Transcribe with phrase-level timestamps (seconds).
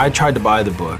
[0.00, 0.98] I tried to buy the book,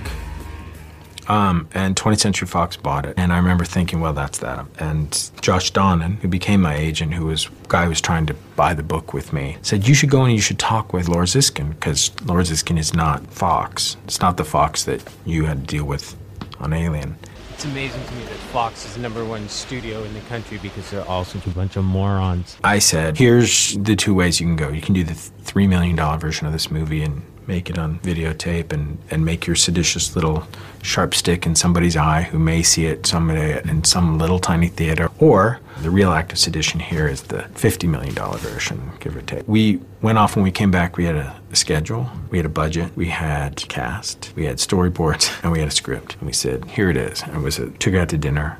[1.26, 3.14] um, and 20th Century Fox bought it.
[3.16, 4.66] And I remember thinking, well, that's that.
[4.78, 8.74] And Josh Donnan, who became my agent, who was guy who was trying to buy
[8.74, 11.70] the book with me, said, you should go and you should talk with Laura Ziskin,
[11.70, 13.96] because Laura Ziskin is not Fox.
[14.04, 16.14] It's not the Fox that you had to deal with
[16.58, 17.16] on Alien.
[17.54, 20.90] It's amazing to me that Fox is the number one studio in the country because
[20.90, 22.58] they're all such a bunch of morons.
[22.64, 24.68] I said, here's the two ways you can go.
[24.68, 28.72] You can do the $3 million version of this movie and make it on videotape
[28.72, 30.46] and, and make your seditious little
[30.82, 35.10] sharp stick in somebody's eye who may see it someday in some little tiny theater.
[35.18, 39.46] Or the real act of sedition here is the $50 million version, give or take.
[39.46, 42.50] We went off when we came back, we had a, a schedule, we had a
[42.50, 46.16] budget, we had cast, we had storyboards, and we had a script.
[46.16, 47.22] And we said, here it is.
[47.22, 48.58] And it was a, took it out to dinner.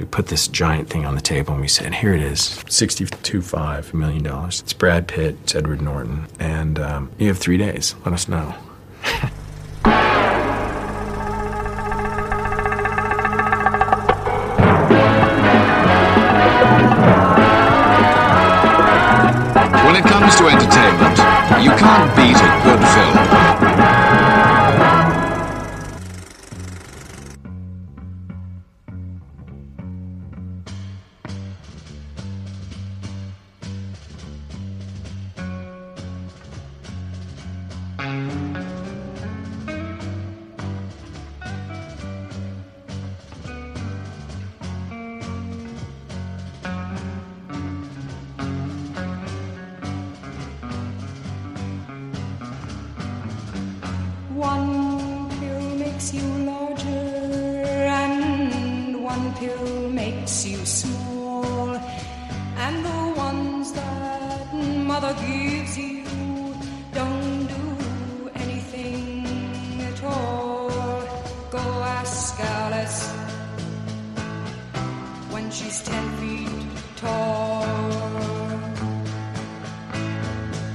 [0.00, 3.92] We put this giant thing on the table and we said, here it is, $62.5
[3.92, 4.26] million.
[4.48, 7.94] It's Brad Pitt, it's Edward Norton, and um, you have three days.
[8.06, 8.54] Let us know.
[19.84, 21.18] When it comes to entertainment,
[21.62, 22.69] you can't beat a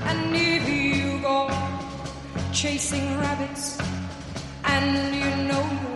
[0.05, 1.49] And if you go
[2.53, 3.77] chasing rabbits.
[4.63, 5.94] And you know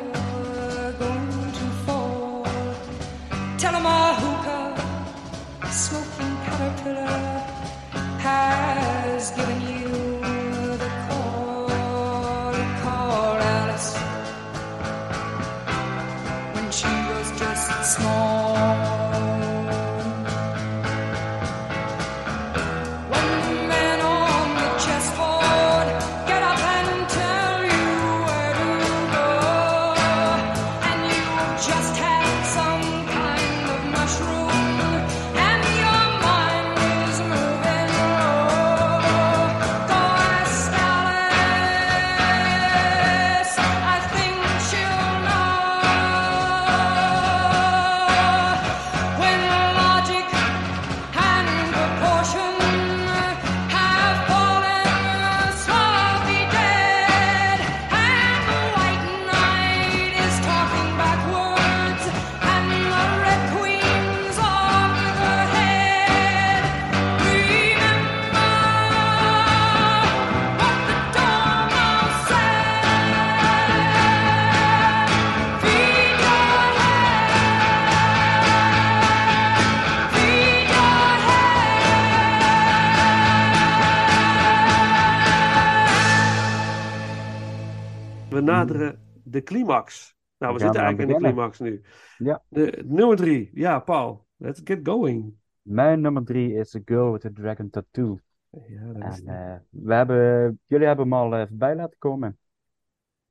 [89.39, 90.17] de climax.
[90.37, 91.81] Nou, we zitten eigenlijk in de climax nu.
[92.17, 92.43] Ja.
[92.47, 93.49] De, nummer drie.
[93.53, 94.25] Ja, Paul.
[94.35, 95.37] Let's get going.
[95.61, 98.19] Mijn nummer drie is The Girl with the Dragon Tattoo.
[98.49, 102.37] Ja, dat is En eh, we hebben, jullie hebben hem al eh, voorbij laten komen.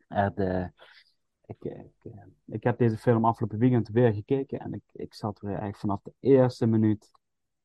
[0.08, 0.66] En, eh,
[1.46, 2.12] ik, ik,
[2.44, 6.02] ik heb deze film afgelopen weekend weer gekeken en ik, ik zat weer eigenlijk vanaf
[6.02, 7.10] de eerste minuut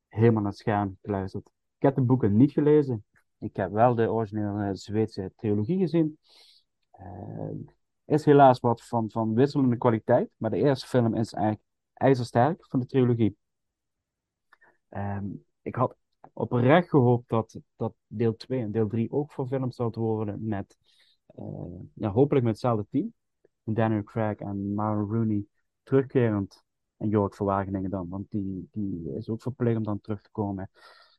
[0.07, 1.47] helemaal naar het scherm geluisterd.
[1.77, 3.05] Ik heb de boeken niet gelezen.
[3.39, 6.17] Ik heb wel de originele Zweedse trilogie gezien.
[8.05, 12.79] Is helaas wat van, van wisselende kwaliteit, maar de eerste film is eigenlijk ijzersterk van
[12.79, 13.37] de trilogie.
[14.89, 15.25] Ehm,
[15.61, 15.95] ik had
[16.33, 20.77] oprecht gehoopt dat, dat deel 2 en deel 3 ook verfilmd zouden worden met,
[21.25, 21.45] eh,
[21.93, 23.13] ja, hopelijk met hetzelfde team.
[23.63, 25.45] Daniel Craig en Marlon Rooney
[25.83, 26.63] terugkerend.
[26.97, 30.29] En Jorg van Wageningen dan, want die, die is ook verplicht om dan terug te
[30.31, 30.69] komen.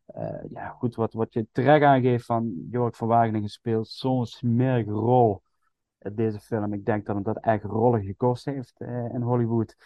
[0.06, 4.90] Eh, ja, goed, wat, wat je terecht aangeeft van Jorg van Wageningen speelt zo'n smerige
[4.90, 5.42] rol
[6.12, 6.72] deze film.
[6.72, 9.76] Ik denk dat hem dat echt rollen gekost heeft eh, in Hollywood.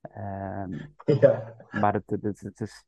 [0.00, 0.72] Ehm,
[1.20, 1.54] Ja.
[1.70, 2.84] maar het, het, het, het is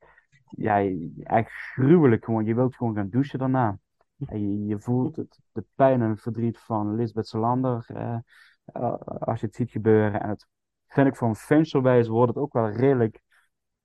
[0.49, 0.91] ja,
[1.23, 2.45] echt gruwelijk gewoon.
[2.45, 3.79] Je wilt gewoon gaan douchen daarna.
[4.27, 8.19] En je, je voelt het, de pijn en het verdriet van Lisbeth Salander eh,
[8.65, 10.21] eh, als je het ziet gebeuren.
[10.21, 10.47] En het
[10.87, 13.21] vind ik van Fincherwijs wordt het ook wel redelijk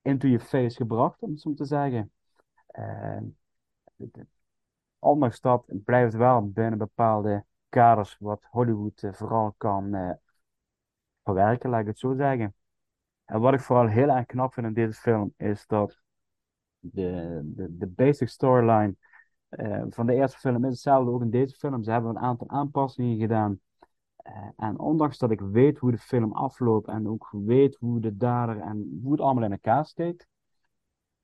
[0.02, 2.12] into your face gebracht, om het zo te zeggen.
[2.68, 3.18] Eh,
[3.98, 4.28] het- het-
[5.00, 7.46] ondanks dat blijft het wel binnen bepaalde
[8.20, 10.12] wat Hollywood eh, vooral kan eh,
[11.24, 12.56] verwerken, laat ik het zo zeggen.
[13.26, 16.00] En wat ik vooral heel erg knap vind in deze film is dat
[16.80, 18.96] de, de, de basic storyline
[19.50, 21.84] eh, van de eerste film is hetzelfde ook in deze film.
[21.84, 23.60] Ze hebben een aantal aanpassingen gedaan.
[24.16, 28.18] Eh, en ondanks dat ik weet hoe de film afloopt en ook weet hoe de
[28.18, 30.28] dader en hoe het allemaal in elkaar steekt,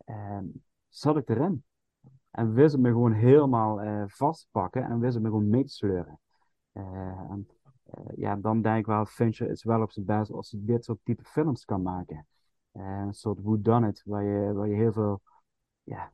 [0.06, 0.38] eh,
[0.88, 1.64] zat ik erin.
[2.32, 6.20] En wist het me gewoon helemaal vastpakken en wist me gewoon mee te sleuren.
[6.72, 7.32] Eh,
[7.84, 10.86] eh, ja, dan denk ik wel, Fincher is wel op zijn best als hij dit
[10.86, 12.28] soort type films kan maken.
[12.72, 15.22] Eh, een soort whodunit, waar je, waar je heel veel
[15.84, 16.12] ja,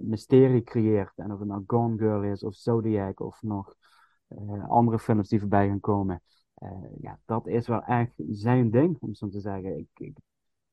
[0.00, 1.12] mysterie creëert.
[1.16, 3.74] En of het nou Gone Girl is, of Zodiac, of nog
[4.68, 6.22] andere films die voorbij gaan komen.
[7.00, 9.78] Ja, dat is wel echt zijn ding, om zo te zeggen.
[9.78, 10.16] Ik, ik,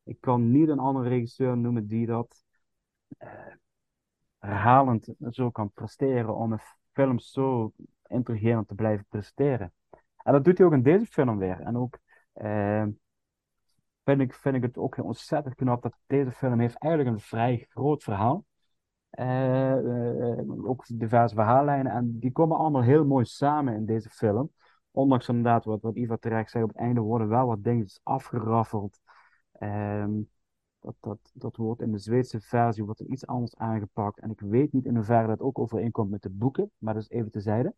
[0.04, 2.44] ik kan niet een andere regisseur noemen die dat
[4.40, 6.60] herhalend zo kan presteren om een
[6.92, 7.72] film zo
[8.12, 9.74] intrigerend te blijven presteren.
[10.24, 11.60] En dat doet hij ook in deze film weer.
[11.60, 11.98] En ook
[12.34, 12.86] eh,
[14.04, 17.22] vind ik, vind ik het ook heel ontzettend knap dat deze film heeft eigenlijk een
[17.22, 18.46] vrij groot verhaal.
[19.12, 21.92] Eh, eh, eh, ook diverse verhaallijnen.
[21.92, 24.52] En die komen allemaal heel mooi samen in deze film.
[24.92, 29.00] Ondanks inderdaad wat, wat Iva terecht zei, op het einde worden wel wat dingetjes afgeraffeld.
[29.52, 30.12] Ehm,
[30.82, 34.20] dat, dat, dat wordt in de Zweedse versie wordt er iets anders aangepakt.
[34.20, 37.10] En ik weet niet in hoeverre dat ook overeenkomt met de boeken, maar dat is
[37.10, 37.74] even tezijde.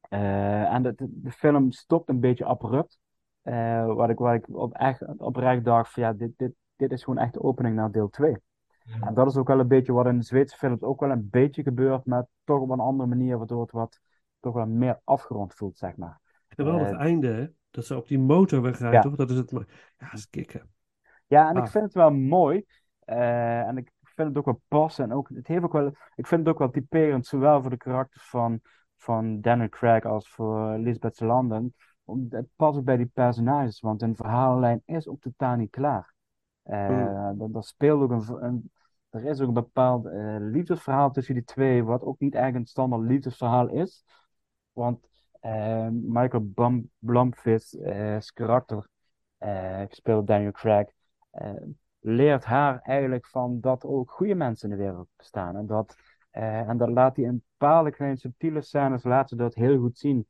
[0.00, 2.98] Eh en de, de, film stopt een beetje abrupt.
[3.42, 7.04] Eh, wat ik, wat ik op echt, oprecht dacht van ja, dit, dit, dit is
[7.04, 8.36] gewoon echt de opening naar deel 2.
[9.00, 11.28] En dat is ook wel een beetje wat in de Zweedse films ook wel een
[11.30, 14.00] beetje gebeurt, maar toch op een andere manier, waardoor het wat
[14.40, 16.20] toch wel meer afgerond voelt, zeg maar.
[16.48, 17.46] En wel Eh, het einde, hè?
[17.70, 19.02] Dat ze op die motor wegrijden, Ja.
[19.02, 19.16] toch?
[19.16, 19.50] Dat is het.
[19.50, 19.64] Ja,
[19.98, 20.73] dat is kicken.
[21.34, 21.68] Ja, en ik Ah.
[21.68, 22.64] vind het wel mooi.
[23.04, 25.04] eh, en ik vind het ook wel passen.
[25.04, 27.76] En ook, het heeft ook wel, ik vind het ook wel typerend, zowel voor de
[27.76, 28.60] karakters van,
[28.96, 31.62] van Daniel Craig als voor Lisbeth Salander.
[32.04, 36.14] Om- Het past ook bij die personages, want hun verhaallijn is ook totaal niet klaar.
[36.62, 38.70] Eh dat, dat speelt ook een, een-
[39.10, 42.70] er is ook een bepaald eh, liefdesverhaal tussen die twee, wat ook niet eigenlijk een
[42.70, 44.04] standaard liefdesverhaal is.
[44.72, 45.08] Want
[45.90, 48.88] Michael Blum, Blomqvist, eh, zijn karakter,
[49.88, 50.88] gespeeld door Daniel Craig,
[52.04, 55.56] leert haar eigenlijk van dat ook goede mensen in de wereld bestaan.
[55.56, 55.96] En dat,
[56.30, 59.98] eh, en dat laat hij in bepaalde kleine subtiele scènes, laat ze dat heel goed
[59.98, 60.26] zien.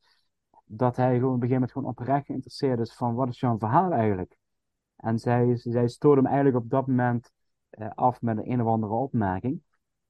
[0.65, 3.57] Dat hij gewoon op een gegeven moment gewoon oprecht geïnteresseerd is van wat is jouw
[3.57, 4.37] verhaal eigenlijk?
[4.95, 7.31] En zij, zij stoot hem eigenlijk op dat moment
[7.69, 9.61] eh, af met een, een of andere opmerking.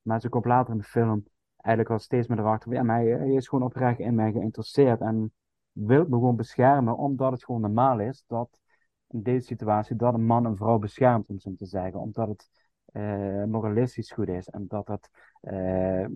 [0.01, 1.25] Maar ze komt later in de film
[1.55, 2.71] eigenlijk al steeds meer erachter.
[2.71, 5.33] Ja, maar hij, hij is gewoon oprecht in mij geïnteresseerd en
[5.71, 8.59] wil me gewoon beschermen, omdat het gewoon normaal is dat
[9.07, 11.99] in deze situatie dat een man een vrouw beschermt, om zo te zeggen.
[11.99, 12.49] Omdat het
[12.85, 15.09] eh, moralistisch goed is en dat het
[15.41, 16.11] eh, eh,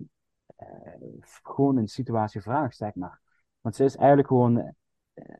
[1.42, 3.20] gewoon een situatie vraagt, zeg maar.
[3.60, 4.74] Want ze is eigenlijk gewoon,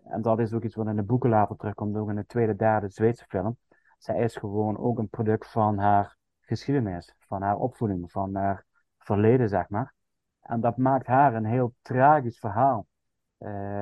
[0.05, 2.57] en dat is ook iets wat in de boeken later terugkomt, ook in de tweede,
[2.57, 3.57] derde Zweedse film.
[3.99, 8.67] Zij is gewoon ook een product van haar geschiedenis, van haar opvoeding, van haar
[8.99, 9.95] verleden, zeg maar.
[10.41, 12.87] En dat maakt haar een heel tragisch verhaal.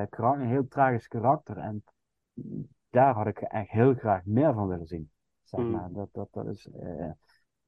[0.09, 1.57] Karak- een heel tragisch karakter.
[1.57, 1.83] En
[2.89, 5.11] daar had ik echt heel graag meer van willen zien.
[5.43, 5.71] Zeg Mm.
[5.71, 5.91] maar.
[5.91, 7.09] Dat, dat, dat is, eh,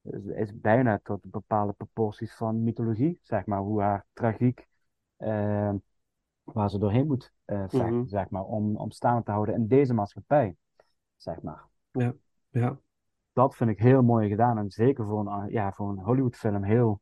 [0.02, 3.58] is, is bijna tot bepaalde proporties van mythologie, zeg maar.
[3.60, 4.66] Hoe haar tragiek,
[5.16, 5.72] eh,
[6.42, 8.06] waar ze doorheen moet eh, vechten, Mhm.
[8.06, 8.42] zeg maar.
[8.44, 10.56] Om, om staande te houden in deze maatschappij,
[11.16, 11.64] zeg maar.
[12.50, 12.78] Ja.
[13.32, 14.58] Dat vind ik heel mooi gedaan.
[14.58, 17.00] En zeker voor een, ja, voor een Hollywoodfilm heel,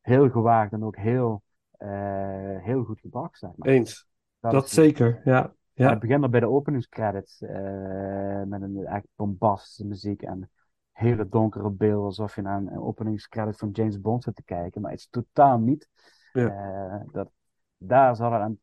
[0.00, 3.68] heel gewaagd en ook heel, eh, heel goed gebracht, zeg maar.
[3.68, 4.08] Eens.
[4.40, 5.20] Dat is- zeker.
[5.24, 5.54] Ja.
[5.82, 5.90] Ja.
[5.90, 10.50] het begint al bij de openingscredits eh, met een echt bombastische muziek en
[10.92, 14.90] hele donkere beelden, alsof je naar een openingscredit van James Bond zit te kijken, maar
[14.90, 15.88] het is totaal niet.
[16.32, 16.48] Ja.
[16.48, 17.30] Eh, dat,
[17.76, 18.58] daar zat er aan.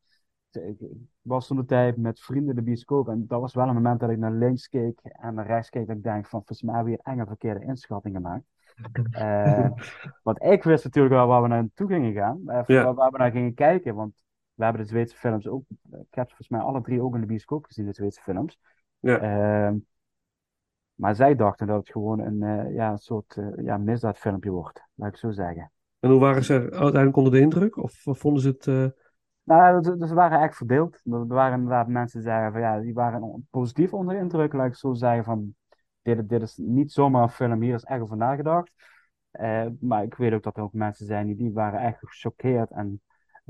[0.51, 0.77] Ik
[1.21, 3.99] was toen de tijd met vrienden in de bioscoop en dat was wel een moment
[3.99, 6.75] dat ik naar links keek en naar rechts keek dat ik denk van volgens mij
[6.75, 8.43] hebben we hier enge verkeerde inschattingen gemaakt.
[9.11, 9.69] Eh,
[10.23, 12.63] want ik wist natuurlijk wel waar we naartoe gingen gaan, Ja.
[12.65, 14.13] waar, waar we naar gingen kijken, want
[14.59, 17.21] we hebben de Zweedse films ook, ik heb ze volgens mij alle drie ook in
[17.21, 18.59] de bioscoop gezien, de Zweedse films.
[18.99, 19.19] Ja.
[19.19, 19.77] Ehm,
[20.93, 24.83] maar zij dachten dat het gewoon een, eh, ja, een soort eh, ja, misdaadfilmpje wordt,
[24.93, 25.71] laat ik zo zeggen.
[25.99, 27.77] En hoe waren ze uiteindelijk onder de indruk?
[27.77, 28.67] Of vonden ze het...
[28.67, 28.85] eh,
[29.43, 31.01] Nou, ze waren echt verdeeld.
[31.03, 34.67] Er waren inderdaad mensen die zeiden van ja, die waren positief onder de indruk, laat
[34.67, 35.55] ik zo zeggen van
[36.01, 38.71] dit, dit is niet zomaar een film, hier is echt over nagedacht.
[39.79, 43.01] Maar ik weet ook dat er ook mensen zijn die, die waren echt gechoqueerd en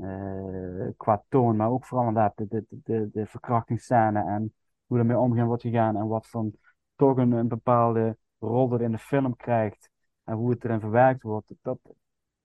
[0.02, 4.54] eh, qua toon, maar ook vooral inderdaad de, de, de, de verkrachtingsscène en
[4.86, 6.52] hoe ermee omgaan wordt gegaan en wat van
[6.96, 9.90] toch een, een bepaalde rol er in de film krijgt
[10.24, 11.54] en hoe het erin verwerkt wordt.
[11.62, 11.78] Dat,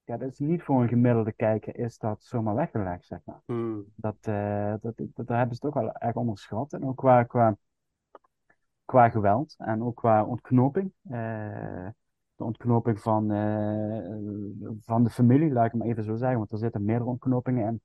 [0.04, 3.42] ja, dat is niet voor een gemiddelde kijker, is dat zomaar weggelegd, zeg maar.
[3.46, 3.86] Hmm.
[3.96, 6.74] Dat, eh, dat, dat, daar hebben ze het ook wel echt onderschat.
[6.74, 7.58] En ook qua, qua,
[8.86, 10.94] qua geweld en ook qua ontknoping.
[11.10, 11.88] Eh,
[12.36, 16.58] de ontknoping van, eh, van de familie, laat ik maar even zo zeggen, want er
[16.58, 17.82] zitten meerdere ontknopingen in.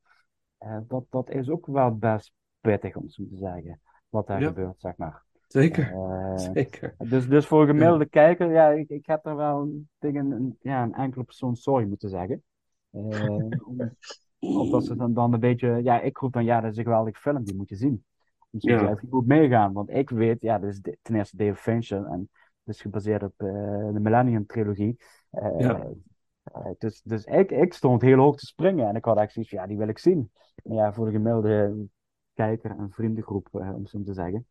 [0.58, 4.46] Eh, dat, dat is ook wel best pittig, om zo te zeggen, wat daar Ja.
[4.48, 5.24] gebeurt, zeg maar.
[5.46, 5.92] Zeker.
[5.92, 6.94] Eh, Zeker.
[6.98, 10.82] dus, dus voor een gemiddelde kijker, ja, ik, ik heb er wel tegen een, ja,
[10.82, 12.42] een enkele persoon sorry moeten zeggen.
[12.90, 13.48] Om-
[14.38, 17.20] omdat ze dan, dan een beetje, ja, ik roep dan, ja, dat is een geweldige
[17.20, 18.04] film, die moet je zien.
[18.50, 18.80] Dus Ja.
[18.82, 18.88] ja.
[18.88, 22.28] je moet meegaan, want ik weet, ja, dit is ten eerste David Fincher en
[22.70, 23.46] is gebaseerd op eh,
[23.92, 24.96] de Millennium Trilogie.
[25.30, 25.86] Eh, Ja.
[26.42, 29.50] eh, dus dus ik, ik stond heel hoog te springen en ik had echt zoiets
[29.52, 30.30] ja, die wil ik zien.
[30.62, 31.86] Maar ja, voor de gemiddelde
[32.34, 34.46] kijker en vriendengroep, om zo te zeggen,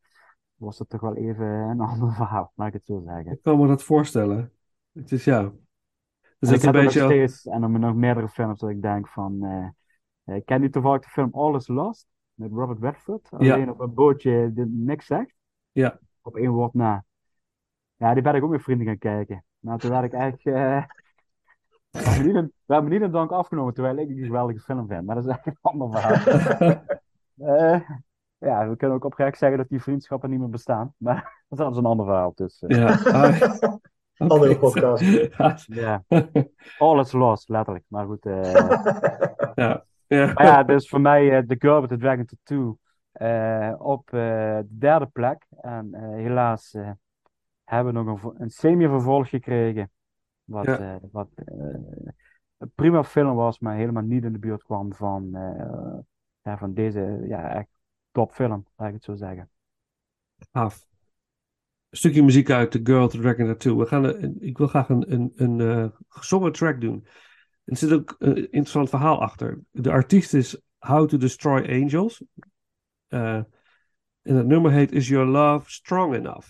[0.55, 3.31] was het toch wel even een ander verhaal, laat ik het zo zeggen.
[3.31, 4.51] Ik kan me dat voorstellen.
[4.93, 5.51] Het is ja.
[6.39, 7.09] Dus ik is een heb er nog beetje.
[7.09, 9.67] steeds, en dan nog meerdere films dat ik denk van, eh
[10.23, 12.07] eh, ken je toevallig de film All is Lost?
[12.33, 13.53] Met Robert Redford, Ja.
[13.53, 15.33] alleen op een bootje die niks zegt.
[15.71, 15.99] Ja.
[16.21, 17.05] Op één woord na.
[17.99, 19.43] Ja, die ben ik ook met vrienden gaan kijken.
[19.59, 20.83] Nou, toen werd ik echt, eh
[21.91, 24.87] we hebben niet een, we hebben niet een dank afgenomen, terwijl ik die geweldige film
[24.87, 25.05] vind.
[25.05, 26.77] Maar dat is echt een ander verhaal.
[27.39, 27.79] Eh,
[28.37, 30.93] ja, we kunnen ook oprecht zeggen dat die vriendschappen niet meer bestaan.
[30.97, 32.31] Maar dat is een ander verhaal.
[32.35, 32.87] Dus, eh, Ja.
[33.03, 33.51] ah.
[34.17, 35.03] Andere podcast.
[35.65, 36.03] ja.
[36.77, 37.85] All is lost, letterlijk.
[37.87, 38.25] Maar goed.
[38.25, 38.53] eh,
[39.55, 39.85] Ja.
[40.07, 40.25] Ja.
[40.33, 42.77] maar ja, dus voor mij eh, The Girl with the Dragon Tattoo
[43.11, 44.19] eh, op eh,
[44.57, 45.45] de derde plek.
[45.61, 46.89] En eh, helaas eh,
[47.69, 49.91] hebben nog een, een semi-vervolg gekregen.
[50.43, 50.79] Wat, Ja.
[50.79, 51.55] eh, wat eh,
[52.57, 55.97] een prima film was, maar helemaal niet in de buurt kwam van, eh,
[56.41, 57.67] ja, van deze ja, echt
[58.11, 59.49] topfilm, laat ik het zo zeggen.
[60.51, 60.87] Gaaf.
[61.89, 63.77] Een stukje muziek uit The Girl the Dragon Tattoo.
[63.77, 67.05] We gaan een- ik wil graag een, een, een gezongen track doen.
[67.63, 69.59] Er zit ook een interessant verhaal achter.
[69.71, 72.23] De artiest is How to Destroy Angels.
[73.07, 76.47] En het nummer heet Is Your Love Strong Enough?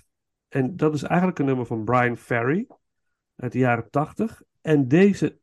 [0.50, 2.68] En dat is eigenlijk een nummer van Brian Ferry
[3.36, 4.42] uit de jaren tachtig.
[4.62, 5.40] En deze,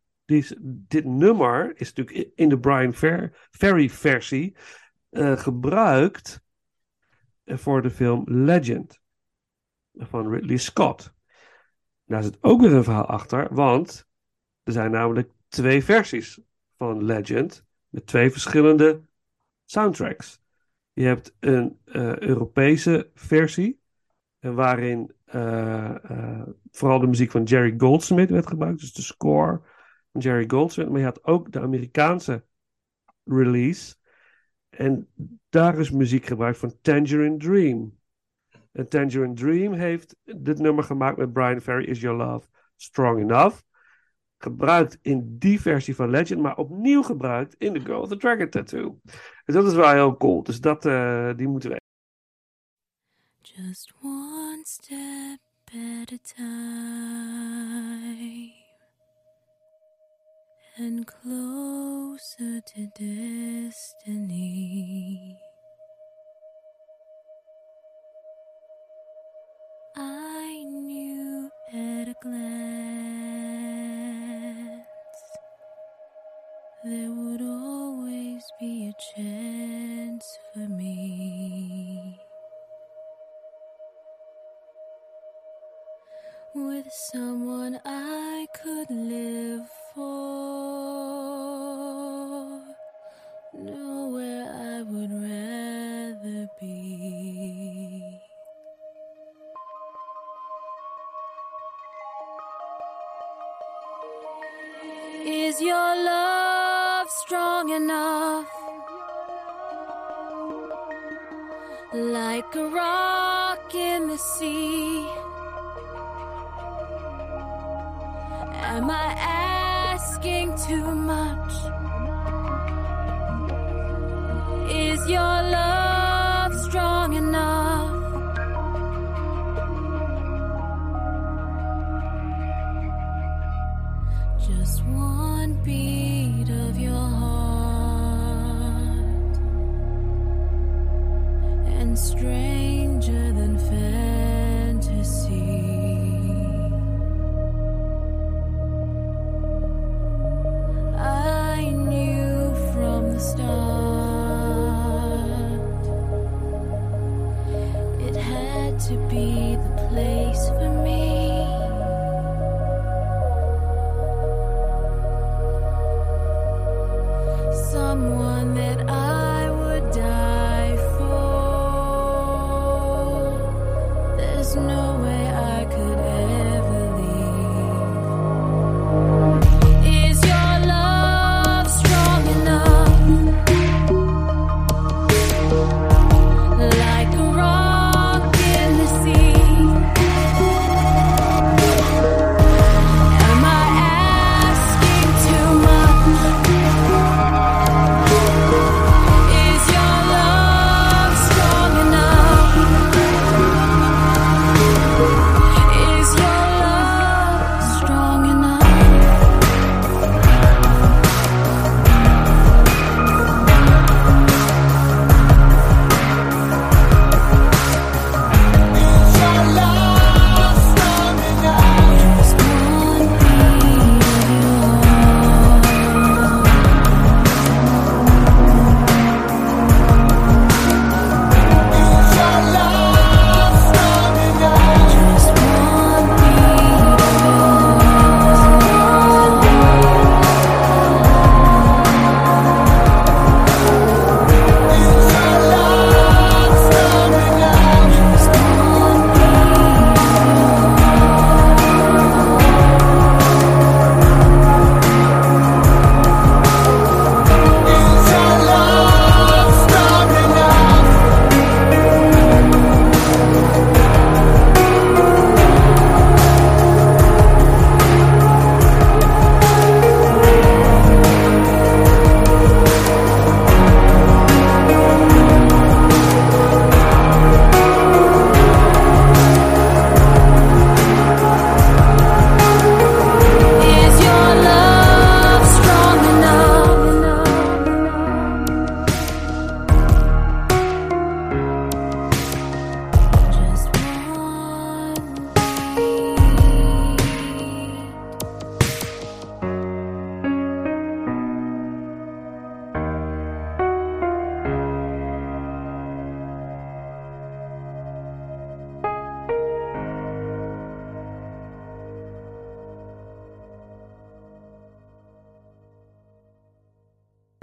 [0.65, 4.57] dit nummer is natuurlijk in de Brian Fer- Ferry versie
[5.11, 6.45] eh, gebruikt
[7.45, 9.01] voor de film Legend
[9.93, 11.15] van Ridley Scott.
[12.05, 14.09] Daar zit ook weer een verhaal achter, want
[14.63, 16.41] er zijn namelijk twee versies
[16.77, 19.03] van Legend met twee verschillende
[19.65, 20.41] soundtracks.
[20.93, 23.81] Je hebt een eh, Europese versie,
[24.39, 29.61] eh, waarin eh, eh, vooral de muziek van Jerry Goldsmith werd gebruikt, dus de score
[30.13, 30.89] van Jerry Goldsmith.
[30.89, 32.45] Maar je had ook de Amerikaanse
[33.25, 33.95] release.
[34.69, 35.09] En
[35.49, 37.99] daar is muziek gebruikt van Tangerine Dream.
[38.73, 43.61] En Tangerine Dream heeft dit nummer gemaakt met Brian Ferry, Is Your Love Strong Enough?
[44.39, 48.49] Gebruikt in die versie van Legend, maar opnieuw gebruikt in The Girl with the Dragon
[48.49, 49.01] Tattoo.
[49.45, 50.43] Dus dat is wel heel cool.
[50.43, 51.81] Dus dat, eh, die moeten we
[53.43, 54.26] Just one
[54.69, 55.39] step
[55.73, 57.47] at a time
[60.77, 62.89] and closer to
[63.69, 65.39] destiny.
[69.95, 72.37] I knew at a glance
[76.83, 79.36] there would always be a chance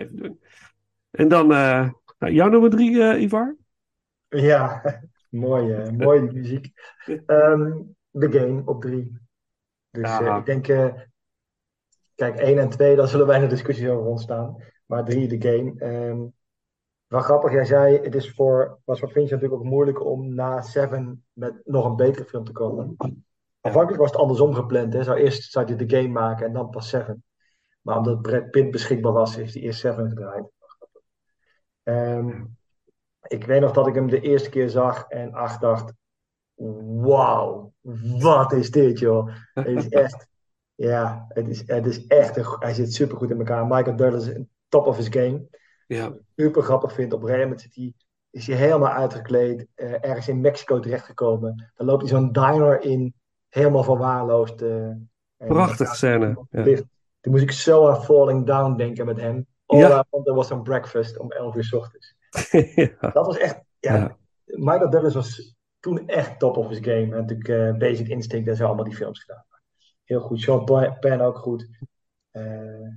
[0.04, 0.40] even doen.
[1.12, 1.90] En dan eh,
[2.20, 3.56] nou, jouw nummer drie, eh, Ivar?
[4.28, 4.82] Ja,
[5.30, 6.72] mooi, eh, mooie muziek.
[7.26, 7.72] Ehm
[8.12, 9.18] The Game op drie.
[9.90, 10.20] Dus Ja.
[10.32, 10.66] eh, ik denk,
[12.16, 14.56] kijk, één en twee, daar zullen weinig discussies over ontstaan.
[14.86, 16.32] Maar drie, The Game.
[17.08, 20.62] Wel grappig, jij zei, het is voor, was voor Fincher natuurlijk ook moeilijk om na
[20.62, 22.96] Seven met nog een betere film te komen.
[23.62, 24.94] Afhankelijk was het andersom gepland.
[24.94, 25.04] Hè.
[25.04, 27.24] Zou eerst zou hij The Game maken en dan pas Seven.
[27.84, 30.46] Maar omdat Brad Pitt beschikbaar was, heeft hij eerst Seven gedraaid.
[31.84, 32.44] Ehm,
[33.28, 35.94] ik weet nog dat ik hem de eerste keer zag en ach dacht,
[37.02, 37.74] wauw,
[38.20, 39.30] wat is dit joh.
[39.54, 40.28] Het is echt,
[40.76, 43.68] ja, het is, het is echt, een, hij zit super goed in elkaar.
[43.68, 45.46] Michael Douglas is top of his game.
[45.88, 46.14] Ja.
[46.36, 47.14] Super grappig vindt.
[47.14, 47.94] Op een gegeven moment zit hij,
[48.30, 51.72] is hij helemaal uitgekleed, eh, ergens in Mexico terechtgekomen.
[51.76, 53.14] Dan loopt hij zo'n diner in,
[53.50, 54.62] helemaal verwaarloosd.
[54.62, 55.10] eh, en-
[55.48, 56.46] Prachtige scène.
[56.50, 56.64] Ja.
[57.24, 59.48] Toen moest ik zo aan Falling Down denken met hem.
[59.66, 60.06] All Ja.
[60.10, 62.16] Wanted was een breakfast om 11 uur 's ochtends.
[62.76, 63.12] ja.
[63.12, 64.18] Dat was echt, ja, Ja.
[64.46, 67.10] Michael Douglas was toen echt top of his game.
[67.10, 69.46] Had natuurlijk eh, Basic Instinct en zo allemaal die films gedaan.
[70.04, 70.40] Heel goed.
[70.40, 70.66] Sean
[71.00, 71.68] Penn ook goed.
[72.32, 72.88] Eh,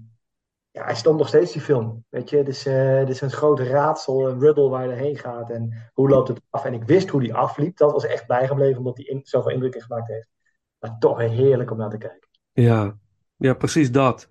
[0.71, 2.05] ja, hij stond nog steeds die film.
[2.09, 5.17] Weet je, het is, eh, het is een groot raadsel, een riddle waar hij heen
[5.17, 6.65] gaat en hoe loopt het af.
[6.65, 7.77] En ik wist hoe die afliep.
[7.77, 10.29] Dat was echt bijgebleven omdat hij in, zoveel indruk in gemaakt heeft.
[10.79, 12.29] Maar toch heerlijk om naar te kijken.
[12.53, 12.97] Ja.
[13.37, 14.29] Ja, precies dat.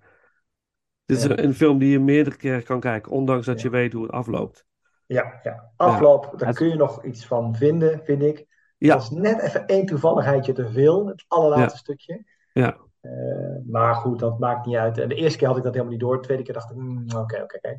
[1.04, 1.38] Dit is Ja.
[1.38, 4.66] een, film die je meerdere keren kan kijken, ondanks dat je weet hoe het afloopt.
[5.06, 5.70] Ja, ja.
[5.76, 8.46] afloop, daar Het- kun je nog iets van vinden, vind ik.
[8.78, 8.94] Ja.
[8.94, 12.24] Dat is net even één toevalligheidje te veel, het allerlaatste stukje.
[12.52, 12.76] Ja.
[13.00, 13.10] Eh,
[13.66, 14.98] maar goed, dat maakt niet uit.
[14.98, 16.16] En de eerste keer had ik dat helemaal niet door.
[16.16, 17.78] De tweede keer dacht ik, hmm, oké, oké, oké.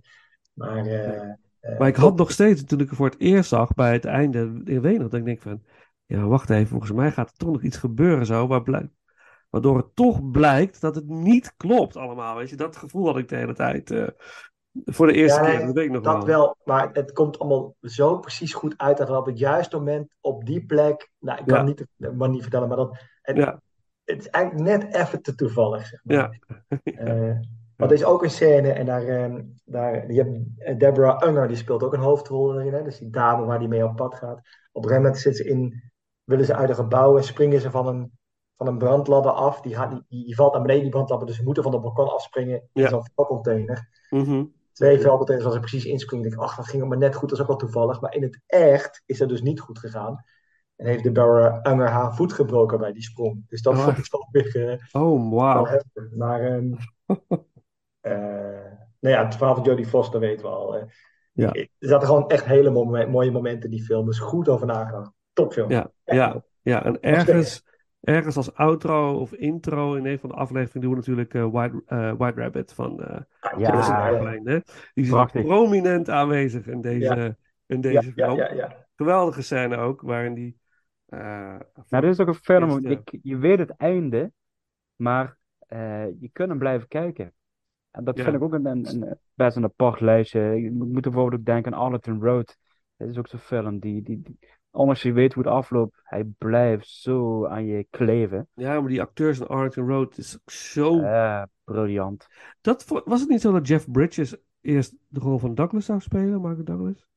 [0.53, 1.21] Maar, eh,
[1.59, 4.05] eh, Maar ik had nog steeds, toen ik het voor het eerst zag, bij het
[4.05, 5.63] einde, weet nog, dat ik denk van,
[6.05, 8.91] ja, wacht even, volgens mij gaat er toch nog iets gebeuren zo, waar blijk-
[9.49, 12.55] waardoor het toch blijkt dat het niet klopt allemaal, weet je.
[12.55, 14.07] Dat gevoel had ik de hele tijd, eh,
[14.85, 16.25] voor de eerste Ja, keer, dat weet ik nog Dat wel.
[16.25, 20.45] wel, maar het komt allemaal zo precies goed uit dat op het juiste moment op
[20.45, 21.63] die plek, nou, ik kan Ja.
[21.63, 23.61] niet de manier vertellen, maar dat, het, Ja,
[24.03, 26.39] het is eigenlijk net even te toevallig, zeg maar.
[26.83, 27.39] ja,
[27.75, 31.47] want er is ook een scène en daar, ehm, daar je hebt eh, Deborah Unger,
[31.47, 32.83] die speelt ook een hoofdrol erin, hè?
[32.83, 34.37] dus die dame waar die mee op pad gaat.
[34.71, 35.91] Op een gegeven moment zit ze in,
[36.23, 38.11] willen ze uit een gebouw en springen ze van een,
[38.57, 39.61] van een brandladder af.
[39.61, 41.27] Die, gaat, die, die valt naar beneden, die brandladder.
[41.27, 42.89] Dus ze moeten van het balkon afspringen in Ja.
[42.89, 43.89] zo'n vuilcontainer.
[44.09, 44.43] Mhm.
[44.73, 46.25] Twee vuilcontainers als er precies inspringen.
[46.25, 47.29] Ik dacht, ach, dat ging maar net goed.
[47.29, 48.01] Dat is ook wel toevallig.
[48.01, 50.23] Maar in het echt is dat dus niet goed gegaan.
[50.75, 53.43] En heeft de Barra Unger haar voet gebroken bij die sprong.
[53.47, 53.83] Dus dat Oh.
[53.83, 56.11] vond ik wel weer eh, Oh, heftig.
[56.15, 56.73] Maar ehm
[58.01, 58.11] eh,
[58.99, 60.89] nou ja, het verhaal van Jodie Foster weten we al.
[61.31, 61.53] Ja.
[61.53, 62.69] Er zaten gewoon echt hele
[63.07, 64.05] mooie momenten in die film.
[64.05, 65.11] Dus goed over nagedacht.
[65.33, 65.69] Topfilm.
[65.69, 66.45] Ja, Echt ja, top.
[66.61, 66.83] ja.
[66.85, 67.63] En ergens,
[68.07, 71.83] ergens als outro of intro in een van de afleveringen doen we natuurlijk eh, White,
[71.85, 73.21] eh, White Rabbit van eh
[73.57, 74.59] Ja, hè?
[74.93, 75.45] Die is Prachtig.
[75.45, 78.37] prominent aanwezig in deze, in deze ja, film.
[78.37, 78.85] ja, ja.
[78.95, 80.57] Geweldige scène ook, waarin die...
[81.05, 81.19] eh,
[81.89, 82.99] Nou, dit is ook een film, ja.
[83.21, 84.31] je, weet het einde,
[84.95, 87.33] maar eh, je kunt hem blijven kijken.
[87.91, 88.23] En dat Ja.
[88.23, 90.41] vind ik ook een, een, een- best een apart lijstje.
[90.41, 92.57] Je moet moet bijvoorbeeld ook denken aan Arlington Road.
[92.97, 94.39] Dat is ook zo'n film die, die, die,
[94.77, 98.47] ondanks je weet hoe het afloopt, hij blijft zo aan je kleven.
[98.53, 101.01] ja, maar die acteurs in Arlington Road is ook zo...
[101.01, 102.27] Eh, briljant.
[102.61, 106.41] Dat, was het niet zo dat Jeff Bridges eerst de rol van Douglas zou spelen,
[106.41, 107.07] Michael Douglas?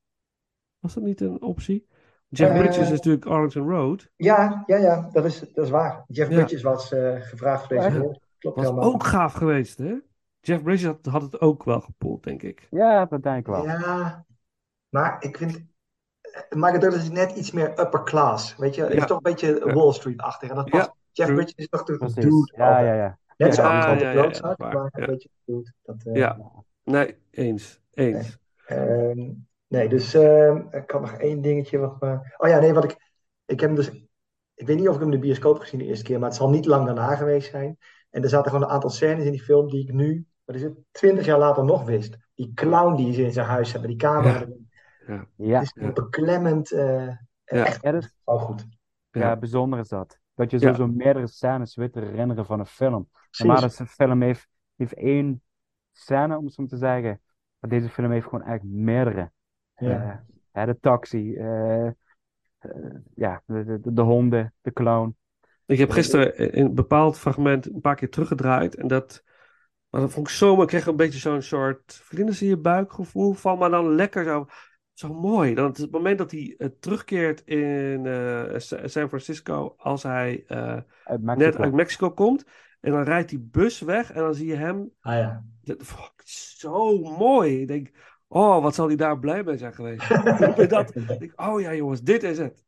[0.79, 1.87] Was dat niet een optie?
[2.29, 4.11] Jeff Eh, Bridges is natuurlijk Arlington Road.
[4.17, 6.05] Ja, ja, ja, dat is, dat is waar.
[6.07, 6.37] Jeff Ja.
[6.37, 8.21] Bridges was eh, gevraagd voor deze rol.
[8.39, 8.93] Klopt Was helemaal.
[8.93, 9.95] ook gaaf geweest, hè?
[10.41, 12.67] Jeff Bridges had, had het ook wel gepoeld, denk ik.
[12.71, 13.65] Ja, dat denk ik wel.
[13.65, 14.25] Ja,
[14.89, 15.69] maar ik vind.
[16.51, 18.57] Michael Douglas is net iets meer upper class.
[18.57, 18.89] Weet je, Ja.
[18.89, 19.73] is toch een beetje Ja.
[19.75, 20.49] Wall Street-achtig.
[20.51, 20.93] En dat Ja, past.
[21.13, 21.33] Jeff.
[21.35, 22.15] Bridges is toch de Precies.
[22.25, 22.53] dude.
[22.57, 23.19] Ja, ja, ja.
[23.37, 24.89] Net zoals Ja, Anton ja, ja, dat maar Ja.
[24.93, 25.73] een beetje dude.
[25.83, 26.39] Dat, eh, Ja.
[26.85, 27.81] Nee, eens.
[27.93, 28.39] Eens.
[28.67, 29.31] Ehm,
[29.69, 31.79] nee, dus ehm, ik had nog één dingetje.
[31.79, 31.97] Wat.
[32.37, 32.91] Oh ja, nee, wat ik.
[33.47, 33.91] Ik heb hem dus.
[34.55, 36.29] Ik weet niet of ik hem in de bioscoop heb gezien de eerste keer, maar
[36.29, 37.79] het zal niet lang daarna geweest zijn.
[38.11, 40.63] En er zaten gewoon een aantal scènes in die film die ik nu, wat is
[40.63, 42.17] het, twintig jaar later nog wist.
[42.35, 44.39] Die clown die ze in zijn huis hebben, die camera.
[44.39, 44.47] Ja.
[45.37, 46.73] Ja, Het is een beklemmend.
[46.73, 47.07] eh,
[47.45, 47.65] Ja.
[47.67, 48.67] Echt Ja, is- wel goed.
[49.11, 49.37] ja, Ja.
[49.37, 50.19] bijzonder is dat.
[50.35, 50.63] Dat je Ja.
[50.63, 53.09] sowieso meerdere scènes weet te herinneren van een film.
[53.13, 53.45] Precies.
[53.45, 55.43] Normaal is een film heeft, heeft één
[55.93, 57.21] scène, om het zo maar te zeggen.
[57.59, 59.31] Maar deze film heeft gewoon echt meerdere.
[59.75, 60.25] Ja.
[60.53, 61.93] Eh, de taxi, eh, eh,
[63.15, 65.17] ja, de, de, de honden, de clown.
[65.67, 68.75] Ik heb gisteren in een bepaald fragment een paar keer teruggedraaid.
[68.75, 69.23] En dat,
[69.89, 70.63] maar dat vond ik zo mooi.
[70.63, 73.59] Ik kreeg een beetje zo'n soort vlinders in je buik gevoel van.
[73.59, 74.47] Maar dan lekker zo,
[75.01, 75.55] zo mooi.
[75.55, 79.75] Dan het moment dat hij eh, terugkeert in eh, Sa- San Francisco.
[79.79, 82.45] Als hij eh, Uit net uit Mexico komt.
[82.81, 84.13] En dan rijdt die bus weg.
[84.13, 84.91] En dan zie je hem.
[85.01, 85.45] Ah ja.
[85.63, 87.61] Dat ik zo mooi.
[87.61, 87.91] Ik denk,
[88.29, 90.09] oh, wat zal hij daar blij mee zijn geweest.
[90.71, 92.65] dat, denk, oh ja jongens, dit is het.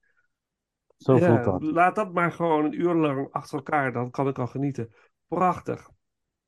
[0.96, 1.62] Zo Ja, voelt dat.
[1.62, 4.92] laat dat maar gewoon een uur lang achter elkaar, dan kan ik al genieten.
[5.28, 5.90] Prachtig.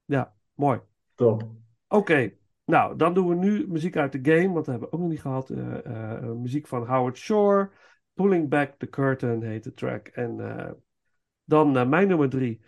[0.05, 0.81] Ja, mooi.
[1.15, 1.43] Top.
[1.89, 2.33] Oké,
[2.65, 5.11] nou, dan doen we nu muziek uit de game, want dat hebben we ook nog
[5.11, 5.51] niet gehad.
[5.51, 7.71] Eh, eh, eh, muziek van Howard Shore.
[8.15, 10.09] Pulling Back the Curtain heet de track.
[10.09, 10.37] En
[11.45, 12.61] dan mijn nummer drie.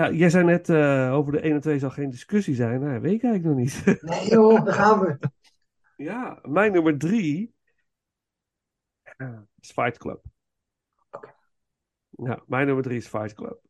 [0.00, 2.80] Ja, jij zei net eh, over de 1 en 2 zal geen discussie zijn.
[2.80, 3.84] Nou, weet ik eigenlijk nog niet.
[4.10, 5.18] Nee joh, daar gaan we.
[5.96, 7.54] ja, mijn nummer 3
[9.60, 10.24] is Fight Club.
[11.10, 11.28] Oké.
[12.10, 13.60] Ja, mijn nummer 3 is Fight Club.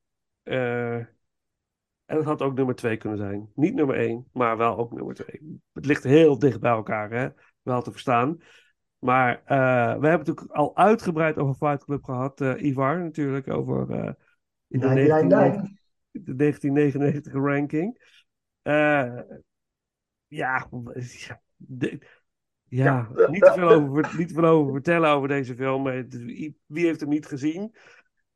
[0.42, 3.50] Eh, en het had ook nummer 2 kunnen zijn.
[3.54, 5.60] Niet nummer 1, maar wel ook nummer 2.
[5.72, 7.28] Het ligt heel dicht bij elkaar, hè?
[7.62, 8.38] Wel te verstaan.
[8.98, 9.56] Maar eh,
[10.00, 12.40] we hebben het natuurlijk al uitgebreid over Fight Club gehad.
[12.40, 14.12] eh, Ivar natuurlijk, over eh,
[14.68, 15.78] in de 1990
[16.10, 18.18] de 1999 ranking.
[18.62, 19.20] Eh,
[20.28, 20.68] ja,
[21.56, 21.98] de-
[22.68, 23.26] ja, Ja.
[23.30, 25.84] niet, te veel over, niet te veel over vertellen over deze film.
[26.66, 27.74] Wie heeft hem niet gezien?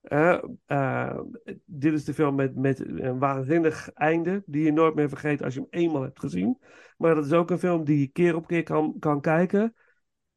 [0.01, 1.19] Eh, eh,
[1.65, 5.55] dit is de film met, met een waanzinnig einde, die je nooit meer vergeet als
[5.55, 6.59] je hem eenmaal hebt gezien.
[6.97, 9.75] Maar dat is ook een film die je keer op keer kan, kan kijken,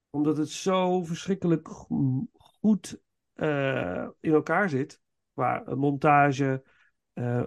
[0.10, 3.02] omdat het zo verschrikkelijk go- goed
[4.20, 5.02] in elkaar zit.
[5.34, 6.64] Qua montage,
[7.18, 7.44] eh,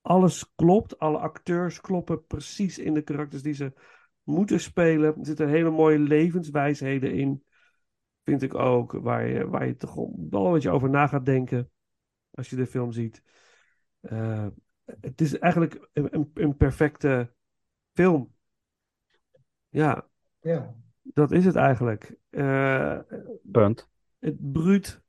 [0.00, 3.72] alles klopt, alle acteurs kloppen precies in de karakters die ze
[4.22, 5.18] moeten spelen.
[5.18, 7.44] Er zitten hele mooie levenswijsheden in,
[8.24, 9.94] vind ik ook, waar je, waar je toch
[10.30, 11.70] wel een beetje over na gaat denken
[12.30, 13.22] als je de film ziet.
[14.00, 14.46] Eh,
[14.84, 17.34] het is eigenlijk een, een, perfecte
[17.92, 18.34] film.
[19.68, 20.08] Ja,
[20.40, 20.74] Ja.
[21.02, 22.16] dat is het eigenlijk.
[22.30, 22.98] Eh,
[23.42, 23.88] Punt.
[24.18, 25.02] het bruut,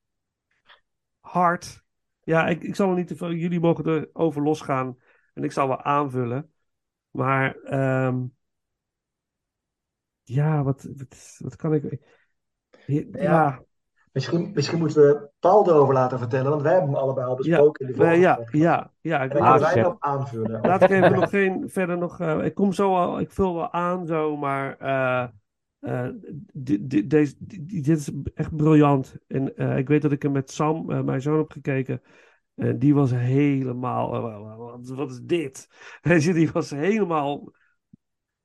[1.20, 1.84] hard.
[2.32, 3.32] Ja, ik, ik zal er niet te veel.
[3.34, 4.98] Jullie mogen erover losgaan
[5.34, 6.52] en ik zal wel aanvullen.
[7.12, 8.24] Maar ehm,
[10.24, 12.00] ja, wat, wat, wat kan ik.
[12.86, 13.64] Ja, ja,
[14.12, 17.86] Misschien, misschien moeten we Paul erover laten vertellen, want wij hebben hem allebei al besproken
[17.86, 19.22] in de vorige ja, ja, ja.
[19.22, 20.62] Ik Ah, wij nog aanvullen.
[20.62, 22.20] Laat ik even nog geen verder nog.
[22.20, 25.28] eh, ik kom zo al, ik vul wel aan zo, maar eh,
[25.82, 26.10] eh,
[26.54, 29.16] dit is echt briljant.
[29.28, 32.02] En eh, ik weet dat ik hem met Sam, eh, mijn zoon, heb gekeken.
[32.56, 34.10] En die was helemaal.
[34.84, 35.70] wat, is dit?
[36.34, 37.54] Die was helemaal.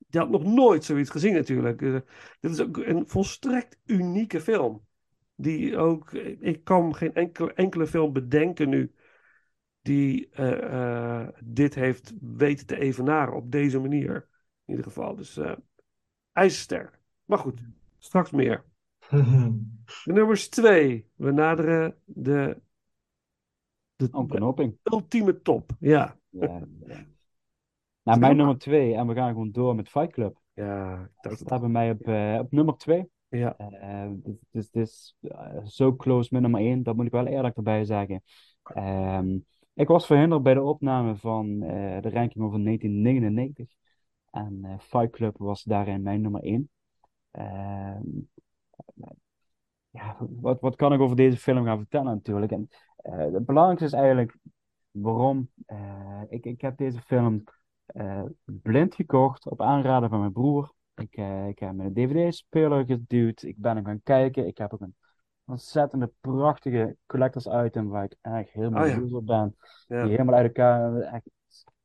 [0.08, 1.78] Die had nog nooit zoiets gezien, natuurlijk.
[2.40, 4.86] Dit is ook een volstrekt unieke film.
[5.34, 6.12] Die ook.
[6.40, 8.94] Ik kan geen enkele, enkele film bedenken nu
[9.82, 10.30] die
[11.44, 14.28] dit heeft weten te evenaren op deze manier.
[14.64, 15.16] In ieder geval.
[15.16, 15.40] Dus
[16.32, 17.04] ijzersterk.
[17.26, 17.60] Maar goed,
[17.98, 18.64] straks meer.
[19.08, 21.06] De nummers twee.
[21.14, 22.60] We naderen de,
[23.96, 24.78] de, de Ontknoping.
[24.82, 25.70] ultieme top.
[25.78, 26.18] Ja.
[26.30, 27.06] Ja, ja.
[28.02, 28.94] Nou, mijn nummer twee.
[28.94, 30.38] En we gaan gewoon door met Fight Club.
[30.52, 31.40] Ja, Dat het.
[31.40, 33.08] staat bij mij op, eh, op nummer twee.
[33.28, 33.56] Ja.
[33.56, 36.82] Eh, dit dit- dit is eh, zo close met nummer één.
[36.82, 38.22] Dat moet ik wel eerlijk erbij zeggen.
[38.62, 39.38] Ehm,
[39.74, 43.68] ik was verhinderd bij de opname van eh, de ranking van 1999.
[44.30, 46.70] En eh, Fight Club was daarin mijn nummer één.
[47.36, 48.00] Ehm,
[49.90, 52.52] ja, wat, wat kan ik over deze film gaan vertellen natuurlijk?
[52.52, 54.36] En, eh, het belangrijkste is eigenlijk
[54.90, 55.50] waarom.
[55.66, 57.44] eh, ik, ik heb deze film
[57.86, 60.74] eh, blind gekocht op aanraden van mijn broer.
[60.94, 61.16] Ik,
[61.48, 63.42] ik heb mijn DVD-speler geduwd.
[63.42, 64.46] Ik ben hem gaan kijken.
[64.46, 64.94] Ik heb ook een
[65.44, 69.16] ontzettende prachtige collectors item waar ik echt helemaal Oh ja.
[69.16, 69.56] op ben.
[69.86, 70.02] Ja.
[70.02, 71.30] Die helemaal uit elkaar, echt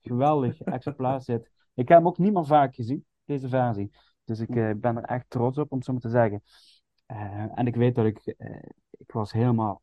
[0.01, 1.49] geweldig exemplaar zit.
[1.73, 3.91] Ik heb hem ook niet meer vaak gezien, deze versie.
[4.25, 6.43] Dus ik eh, ben er echt trots op, om het zo maar te zeggen.
[7.05, 9.81] Eh, en ik weet dat ik, eh, ik was helemaal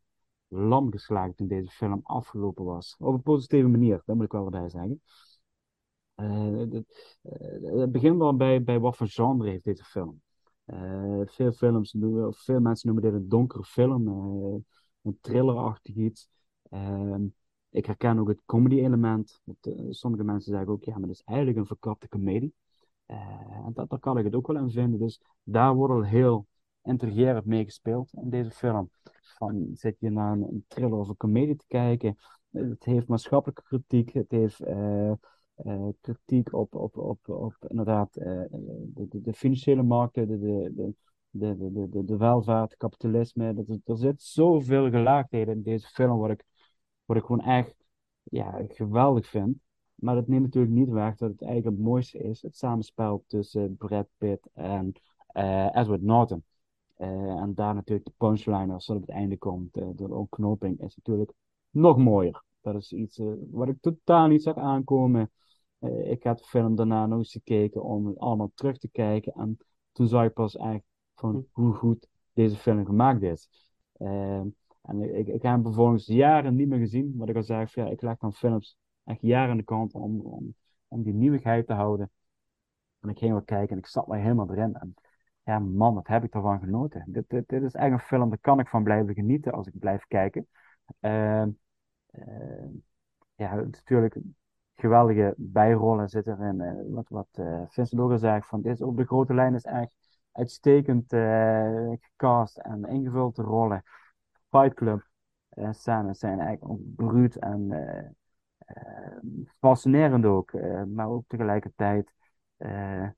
[0.48, 2.96] lam geslagen toen deze film afgelopen was.
[2.98, 5.02] Op een positieve manier, dat moet ik wel erbij zeggen.
[6.14, 6.84] Het,
[7.62, 10.20] het begint wel bij, bij wat voor genre heeft deze film.
[11.24, 14.08] Veel films, noemen- veel mensen noemen dit een donkere film,
[15.02, 16.28] een thrillerachtig iets.
[16.70, 17.26] Ehm,
[17.70, 19.40] ik herken ook het comedy-element.
[19.90, 22.54] Sommige mensen zeggen ook, ja, maar dat is eigenlijk een verkapte comedie.
[23.08, 23.16] Eh,
[23.66, 25.00] en dat, daar kan ik het ook wel in vinden.
[25.00, 26.46] Dus daar wordt al heel
[26.82, 28.90] intrigerend mee gespeeld in deze film.
[29.22, 32.16] Van, zit je naar een, een thriller of een comedie te kijken?
[32.50, 39.08] Het heeft maatschappelijke kritiek, het heeft eh, eh, kritiek op, op, op, op inderdaad de,
[39.10, 40.94] de, financiële markten, de, de,
[41.30, 43.54] de, de, de, de welvaart, kapitalisme.
[43.54, 46.44] Dat, er zit zoveel gelaagdheden in deze film, wat ik,
[47.04, 47.74] wat ik gewoon echt
[48.22, 49.56] ja, geweldig vind.
[49.98, 53.76] Maar dat neemt natuurlijk niet weg dat het eigenlijk het mooiste is, het samenspel tussen
[53.76, 54.92] Brad Pitt en
[55.26, 56.44] eh, Edward Norton.
[56.96, 57.08] Eh,
[57.40, 60.96] en daar natuurlijk de punchline, als dat op het einde komt, eh, de ontknoping, is
[60.96, 61.32] natuurlijk
[61.70, 62.42] nog mooier.
[62.60, 65.30] Dat is iets wat ik totaal niet zag aankomen.
[66.04, 69.32] Ik had de film daarna nog eens gekeken om het allemaal terug te kijken.
[69.32, 69.58] En
[69.92, 70.82] toen zag ik pas echt
[71.14, 73.48] van hoe goed deze film gemaakt is.
[74.82, 77.14] En ik, ik heb hem vervolgens jaren niet meer gezien.
[77.16, 78.76] Wat ik al zei, ja, ik leg dan films
[79.08, 80.54] echt jaren aan de kant om, om,
[80.88, 82.10] om die nieuwigheid te houden.
[83.00, 84.74] En ik ging wel kijken en ik zat maar helemaal erin.
[84.74, 84.94] En
[85.42, 87.04] ja, man, wat heb ik ervan genoten.
[87.06, 90.04] Dit, dit, is echt een film, daar kan ik van blijven genieten als ik blijf
[90.08, 90.48] kijken.
[91.00, 91.50] Ehm,
[92.10, 92.68] ehm,
[93.34, 94.16] ja, natuurlijk
[94.74, 96.60] geweldige bijrollen zitten erin.
[96.60, 99.54] Eh, wat wat eh, Vincent ook al zei, van dit is op de grote lijn
[99.54, 99.94] is echt
[100.32, 103.82] uitstekend eh, gecast en ingevuld rollen.
[104.50, 105.06] Fight Club
[105.70, 107.68] scènes zijn eigenlijk ook bruut en
[109.58, 110.52] fascinerend ook.
[110.52, 112.12] eh, maar ook tegelijkertijd
[112.56, 113.08] eh,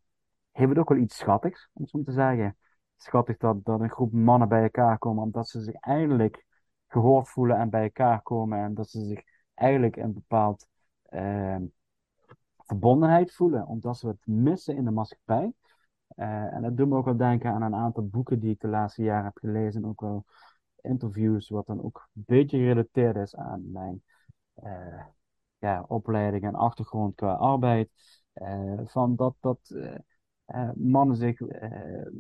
[0.53, 2.57] heeft het ook wel iets schattigs, om zo te zeggen.
[2.97, 6.47] Schattig dat, dat een groep mannen bij elkaar komen omdat ze zich eindelijk
[6.89, 8.59] gehoord voelen en bij elkaar komen.
[8.59, 9.23] En dat ze zich
[9.55, 10.67] eigenlijk een bepaald
[11.03, 11.57] eh,
[12.57, 15.53] verbondenheid voelen, omdat ze het missen in de maatschappij.
[16.09, 18.69] Eh, en dat doet me ook wel denken aan een aantal boeken die ik de
[18.69, 19.85] laatste jaren heb gelezen.
[19.85, 20.25] Ook wel
[20.81, 24.03] interviews, wat dan ook een beetje gerelateerd is aan mijn
[25.61, 27.91] ja, opleiding en achtergrond qua arbeid.
[28.33, 29.95] Eh, van dat, dat eh,
[30.45, 31.41] eh, mannen zich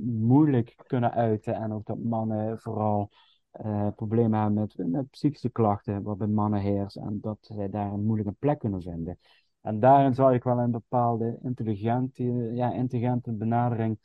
[0.02, 3.10] moeilijk kunnen uiten en ook dat mannen vooral
[3.96, 8.34] problemen hebben met, psychische klachten, wat bij mannen heerst, en dat zij daar een moeilijke
[8.38, 9.18] plek kunnen vinden.
[9.60, 12.22] En daarin zou ik wel een bepaalde intelligente,
[12.52, 13.98] ja, intelligente benadering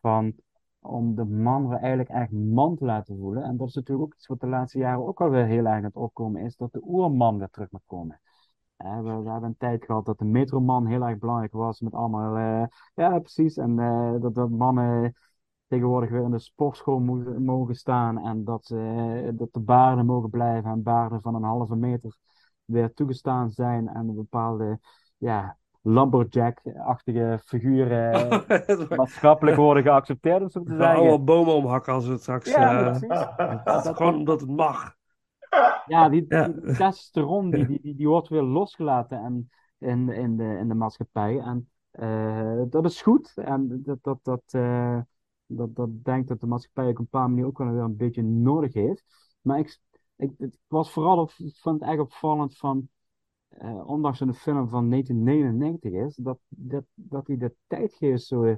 [0.00, 0.34] van
[0.80, 3.42] om de man eigenlijk echt man te laten voelen.
[3.42, 5.84] En dat is natuurlijk ook iets wat de laatste jaren ook alweer heel erg aan
[5.84, 8.20] het opkomen is, dat de oerman weer terug moet komen.
[8.82, 12.36] We, we hebben een tijd gehad dat de metroman heel erg belangrijk was met allemaal,
[12.36, 15.14] eh, ja precies, en eh, dat, dat mannen
[15.68, 20.30] tegenwoordig weer in de sportschool mogen, mogen staan en dat, ze, dat de baarden mogen
[20.30, 22.16] blijven en baarden van een halve meter
[22.64, 24.78] weer toegestaan zijn en een bepaalde,
[25.16, 28.44] ja, lumberjack-achtige figuren
[28.96, 30.96] maatschappelijk worden geaccepteerd, om zo te zeggen.
[30.96, 32.50] allemaal bomen omhakken als we het straks...
[32.50, 33.64] Ja, eh, precies.
[33.64, 34.98] dat gewoon omdat het mag.
[35.86, 40.68] Ja, die, die testosteron die, die, die, wordt weer losgelaten en, in, in, de, in
[40.68, 41.38] de maatschappij.
[41.38, 43.32] En eh, dat is goed.
[43.36, 45.00] En dat, dat, dat, eh,
[45.46, 47.96] dat, dat denk ik dat de maatschappij op een bepaalde manier ook wel weer een
[47.96, 49.04] beetje nodig heeft.
[49.40, 49.78] Maar ik,
[50.16, 52.88] ik, was vooral, op, vond het eigenlijk opvallend van,
[53.48, 58.26] eh, ondanks dat het een film van 1999 is, dat, dat, dat hij de tijdgeest
[58.26, 58.56] zo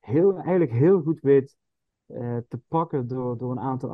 [0.00, 1.56] heel, eigenlijk heel goed weet
[2.48, 3.90] te pakken door, door een aantal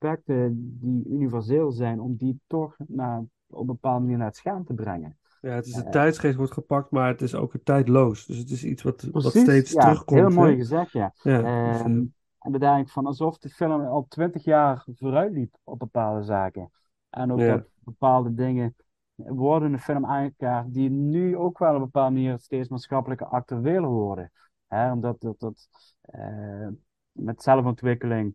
[0.00, 4.64] aspecten die universeel zijn, om die toch naar, op een bepaalde manier naar het scherm
[4.64, 5.18] te brengen.
[5.40, 8.26] Ja, het is de Eh, tijdsgeest wordt gepakt, maar het is ook een tijdloos.
[8.26, 10.20] Dus het is iets wat, wat steeds ja, terugkomt.
[10.20, 11.12] heel mooi gezegd, ja.
[11.22, 12.02] Ja, dus, Ehm, eh,
[12.38, 16.22] en dan denk ik van alsof de film al twintig jaar vooruit liep op bepaalde
[16.22, 16.70] zaken.
[17.10, 17.56] En ook Ja.
[17.56, 18.74] dat bepaalde dingen
[19.14, 23.24] worden in de film aangekaart die nu ook wel op een bepaalde manier steeds maatschappelijke
[23.26, 24.32] actueel worden.
[24.68, 25.68] Omdat dat, dat
[26.00, 26.68] eh,
[27.12, 28.34] met zelfontwikkeling,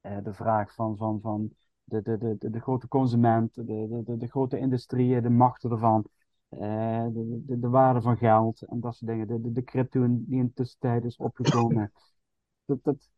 [0.00, 1.50] de vraag van, van, van
[1.84, 6.04] de, de, de, de, grote consument, de, de, de, grote industrieën, de machten ervan,
[6.48, 10.06] eh, de, de, de waarde van geld en dat soort dingen, de, de, de crypto
[10.08, 11.92] die in de tussentijd is opgekomen.
[12.66, 13.08] dat, dat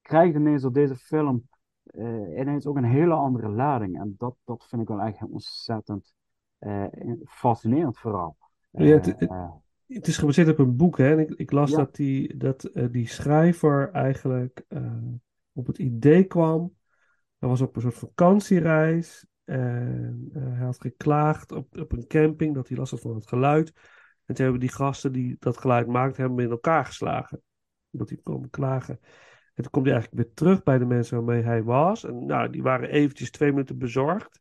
[0.00, 1.48] krijgt ineens door deze film
[1.82, 4.00] eh, ineens ook een hele andere lading.
[4.00, 6.12] En dat, dat vind ik wel echt ontzettend
[6.58, 6.84] eh,
[7.24, 8.36] fascinerend vooral.
[8.70, 9.50] Ja, het- Eh, het- eh,
[9.86, 11.10] Het is gebaseerd op een boek, hè?
[11.12, 11.76] En ik, ik las Ja.
[11.76, 14.92] dat die, dat, eh, die schrijver eigenlijk eh,
[15.56, 16.74] op het idee kwam.
[17.38, 19.26] Hij was op een soort vakantiereis.
[19.44, 23.26] En eh, hij had geklaagd op, op een camping dat hij last had van het
[23.26, 23.72] geluid.
[24.24, 27.42] En toen hebben die gasten die dat geluid maakten, hem in elkaar geslagen.
[27.90, 28.98] Dat hij kwam klagen.
[29.54, 32.04] En toen komt hij eigenlijk weer terug bij de mensen waarmee hij was.
[32.04, 34.40] En nou, die waren eventjes twee minuten bezorgd.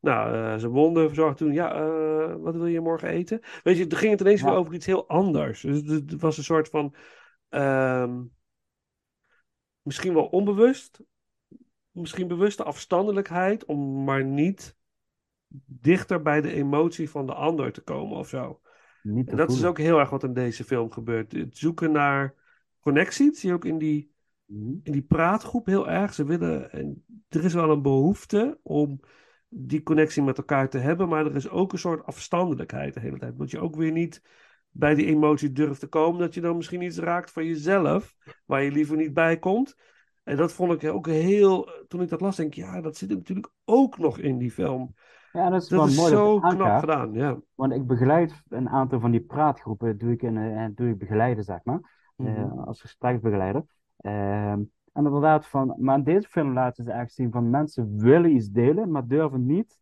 [0.00, 1.52] Nou, eh, zijn wonden verzorgd toen.
[1.52, 3.40] Ja, eh, wat wil je morgen eten?
[3.62, 4.46] Weet je, toen ging het ineens Ja.
[4.46, 5.60] weer over iets heel anders.
[5.60, 6.94] Dus het, het was een soort van.
[7.48, 8.22] ehm,
[9.88, 11.00] misschien wel onbewust.
[11.90, 13.64] Misschien bewuste afstandelijkheid.
[13.64, 14.76] Om maar niet
[15.66, 18.60] dichter bij de emotie van de ander te komen of zo.
[19.02, 21.32] niet En dat is ook heel erg wat in deze film gebeurt.
[21.32, 22.34] Het zoeken naar
[22.80, 23.34] connectie.
[23.34, 24.12] Zie je ook in die,
[24.44, 24.70] Mhm.
[24.82, 26.14] in die praatgroep heel erg.
[26.14, 29.00] Ze willen, en er is wel een behoefte om
[29.48, 33.18] die connectie met elkaar te hebben, maar er is ook een soort afstandelijkheid de hele
[33.18, 33.38] tijd.
[33.38, 34.22] Dat je ook weer niet
[34.78, 38.14] bij die emotie durft te komen, dat je dan misschien iets raakt van jezelf,
[38.46, 39.76] waar je liever niet bij komt.
[40.24, 43.08] En dat vond ik ook heel, toen ik dat las, denk ik, ja, dat zit
[43.08, 44.94] natuurlijk ook nog in die film.
[45.32, 47.38] Ja, dat is Dat wel is mooi zo het knap gedaan, ja.
[47.54, 51.44] Want ik begeleid een aantal van die praatgroepen, doe ik, in, eh, doe ik begeleiden,
[51.44, 52.58] zeg maar, eh, Mhm.
[52.58, 53.64] als gespreksbegeleider.
[53.96, 54.62] Ehm,
[54.92, 58.48] en inderdaad, van, maar in deze film laten ze eigenlijk zien van mensen willen iets
[58.50, 59.78] delen, maar durven niet,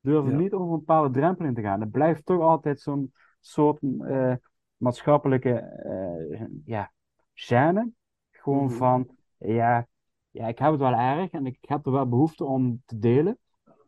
[0.00, 0.38] durven Ja.
[0.38, 1.80] niet over een bepaalde drempel in te gaan.
[1.80, 3.12] Er blijft toch altijd zo'n
[3.46, 4.34] soort eh,
[4.76, 6.92] maatschappelijke eh, ja,
[7.34, 7.92] gêne.
[8.30, 8.74] Gewoon Mhm.
[8.74, 9.86] van, ja,
[10.30, 13.38] ja, ik heb het wel erg en ik heb er wel behoefte om te delen.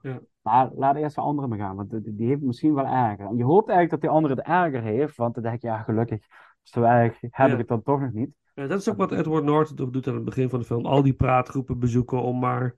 [0.01, 0.21] Ja.
[0.41, 3.27] Maar laat eerst de andere me gaan, want die, heeft het misschien wel erger.
[3.27, 5.83] En je hoopt eigenlijk dat die andere het erger heeft, want dan denk je, ja,
[5.83, 6.27] gelukkig,
[6.63, 7.53] zo erg heb Ja.
[7.53, 8.31] ik het dan toch nog niet.
[8.55, 10.87] Ja, dat is ook wat Edward Norton doet aan het begin van de film.
[10.87, 12.75] Al die praatgroepen bezoeken om maar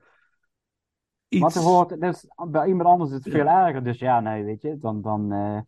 [1.28, 1.40] iets...
[1.40, 3.84] Want er hoort, dat is, bij iemand anders is het veel erger.
[3.84, 5.60] Dus ja, nee, weet je, dan, dan, eh,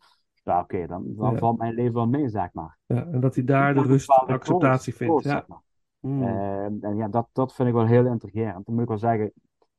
[0.43, 1.37] ja, oké, dan, dan Ja.
[1.37, 2.77] valt mijn leven wel mee, zeg maar.
[2.85, 5.23] Ja, en dat hij daar de rust en acceptatie vindt.
[5.23, 5.29] Ja.
[5.29, 5.61] zeg maar.
[5.99, 6.23] Mm.
[6.23, 8.65] Eh, en ja, dat, dat vind ik wel heel intrigerend.
[8.65, 9.31] Dan moet ik wel zeggen,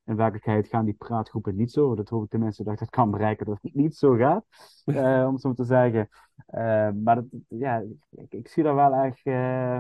[0.04, 1.94] in werkelijkheid gaan die praatgroepen niet zo.
[1.94, 4.44] Dat hoop ik tenminste dat ik dat kan bereiken, dat het niet zo gaat.
[4.84, 6.08] eh, om het zo te zeggen.
[6.46, 9.78] Eh, maar dat, ja, ik, ik zie daar wel echt eh,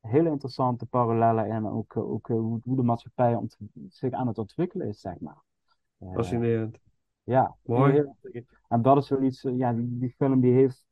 [0.00, 1.66] hele interessante parallellen in.
[1.66, 3.38] Ook, ook eh, hoe, de maatschappij
[3.88, 5.42] zich aan het ontwikkelen is, zeg maar.
[6.12, 6.78] Fascinerend.
[7.22, 7.92] Ja, Mooi.
[7.92, 8.44] heel erg.
[8.68, 10.84] En dat is zoiets, eh, ja, die, die film die heeft,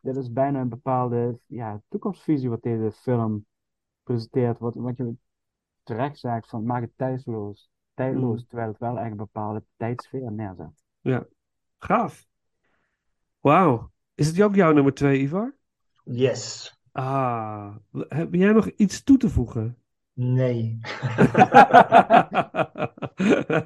[0.00, 3.46] dit is bijna een bepaalde ja, toekomstvisie wat deze film
[4.02, 4.58] presenteert.
[4.58, 5.14] Wat, wat je
[5.82, 8.46] terecht zegt van maak het tijdloos, tijdloos Mm.
[8.46, 10.82] terwijl het wel echt een bepaalde tijdsfeer neerzet.
[11.00, 11.26] Ja,
[11.78, 12.26] gaaf.
[13.40, 13.90] Wauw.
[14.14, 15.56] Is het ook jouw nummer twee, Ivar?
[16.04, 16.76] Yes.
[16.92, 17.76] Ah,
[18.08, 19.76] heb jij nog iets toe te voegen?
[20.12, 20.78] Nee.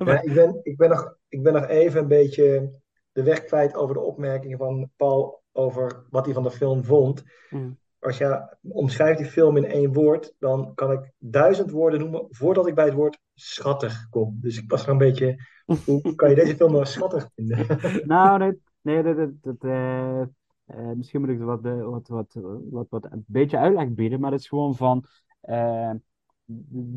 [0.04, 2.70] Ja, ik, ben, ik, ben nog, ik ben nog even een beetje
[3.12, 7.24] de weg kwijt over de opmerkingen van Paul over wat hij van de film vond.
[7.51, 7.78] Mm.
[7.99, 12.66] Als je omschrijft die film in één woord, dan kan ik duizend woorden noemen voordat
[12.66, 14.39] ik bij het woord schattig kom.
[14.41, 15.37] Dus ik was er een beetje,
[15.84, 17.66] hoe kan je deze film nou schattig vinden?
[18.07, 22.09] Nou, nee, nee dat, dat, dat, eh, eh, misschien moet ik er wat, eh, wat,
[22.09, 22.37] wat,
[22.70, 25.05] wat, wat een beetje uitleg bieden, maar het is gewoon van,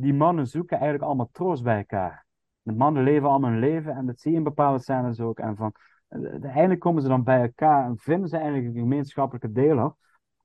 [0.01, 2.27] die mannen zoeken eigenlijk allemaal troost bij elkaar.
[2.61, 5.39] De mannen leven allemaal hun leven en dat zie je in bepaalde scènes ook.
[5.39, 5.73] En van,
[6.07, 9.93] eh, uiteindelijk komen ze dan bij elkaar en vinden ze eigenlijk een gemeenschappelijke deler.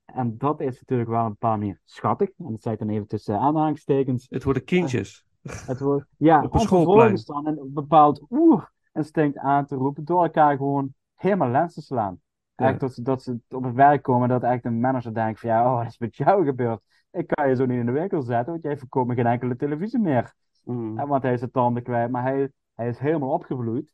[0.04, 2.28] En dat is natuurlijk wel een bepaalde manier schattig.
[2.28, 4.26] En dat zei ik dan even tussen aanhalingstekens.
[4.30, 5.26] Het worden kindjes.
[5.42, 7.22] Het wordt, ja, Op een schoolplein.
[7.24, 12.20] dan een bepaald oeh instinct aan te roepen, door elkaar gewoon helemaal lens te slaan.
[12.54, 12.64] Ja.
[12.64, 15.50] Eigenlijk dat ze, dat ze op het werk komen, dat echt een manager denkt van
[15.50, 16.80] ja, oh, wat is met jou gebeurd?
[17.10, 19.56] Ik kan je zo niet in de winkel zetten, want jij verkoopt me geen enkele
[19.56, 20.34] televisie meer.
[20.64, 20.96] Mm.
[20.98, 23.84] Ja, want hij is zijn tanden kwijt, maar hij, hij is helemaal opgevloeid.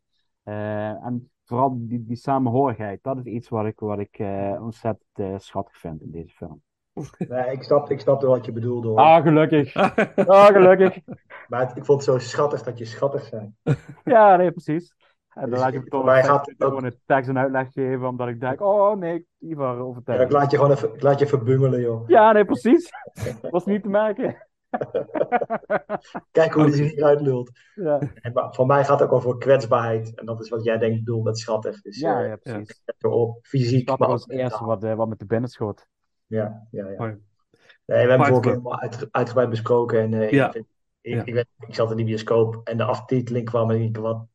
[0.43, 5.09] Eh, en vooral die, die samenhorigheid, dat is iets wat ik, wat ik eh, ontzettend
[5.13, 6.63] eh, schattig vind in deze film.
[7.29, 8.99] Nee, ik snap, ik snap wat je bedoelde hoor.
[8.99, 9.75] Ah, gelukkig.
[10.27, 10.99] Ah, gelukkig.
[11.49, 13.53] Maar het- ik vond het zo schattig dat je schattig zei.
[14.05, 14.95] Ja, nee, precies.
[15.31, 18.29] En dan Dus laat je toch gaat ook- gewoon een tekst en uitleg geven, omdat
[18.29, 20.23] ik denk, oh nee, Ivar Ja, overtuigd.
[20.23, 22.09] ik laat je gewoon even, ik laat je even bungelen joh.
[22.09, 22.91] Ja, nee, precies.
[23.51, 24.49] Was niet te merken.
[26.31, 27.51] Kijk hoe hij zich hier uitlult.
[27.75, 30.15] Ja, En, maar voor mij gaat het ook over kwetsbaarheid.
[30.15, 31.83] En dat is wat jij denkt bedoelt met schattig.
[31.83, 32.83] Dus ja, eh, ja precies.
[32.99, 35.87] erop, fysiek, Dat maar was het eerste wat, eh, wat me te binnen schoot.
[36.27, 36.95] Ja, ja, ja.
[36.99, 37.11] Mooi.
[37.87, 40.01] Nee, we hebben het uit, uitgebreid besproken.
[40.01, 40.47] En eh, Ja.
[40.47, 40.67] ik, vind-
[41.01, 41.25] ik, Ja.
[41.25, 44.27] ik, weet- ik zat in die bioscoop en de aftiteling kwam en ik wat,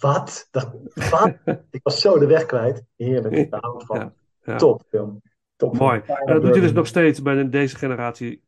[0.00, 0.48] wat?
[0.50, 0.72] Dat,
[1.10, 1.34] wat?
[1.70, 2.84] ik was zo de weg kwijt.
[2.96, 3.98] Heerlijk, daar hou ik van.
[3.98, 4.12] Ja,
[4.42, 4.56] ja.
[4.56, 5.22] Top film.
[5.56, 5.78] Top.
[5.78, 6.02] Mooi.
[6.24, 8.42] Dat doet hij dus nog steeds bij deze generatie.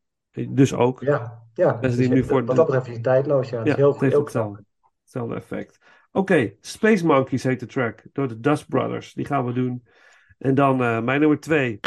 [0.49, 1.01] Dus ook.
[1.01, 1.73] Ja, ja.
[1.73, 3.49] Die Dus nu voor wat dat betreft is tijdloos.
[3.49, 4.09] Ja, is heel het goed.
[4.09, 4.65] Heel hetzelfde,
[5.03, 5.79] hetzelfde effect.
[6.13, 8.03] Oké, Space Monkeys heet de track.
[8.13, 9.15] Door de Dust Brothers.
[9.15, 9.85] Die gaan we doen.
[10.39, 11.81] En dan eh, mijn nummer twee.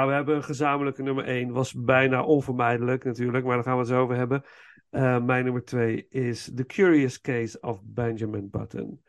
[0.00, 1.52] Nou, we hebben een gezamenlijke nummer 1.
[1.52, 4.42] Was bijna onvermijdelijk natuurlijk, maar daar gaan we het over hebben.
[4.90, 9.02] Eh, mijn nummer 2 is The Curious Case of Benjamin Button.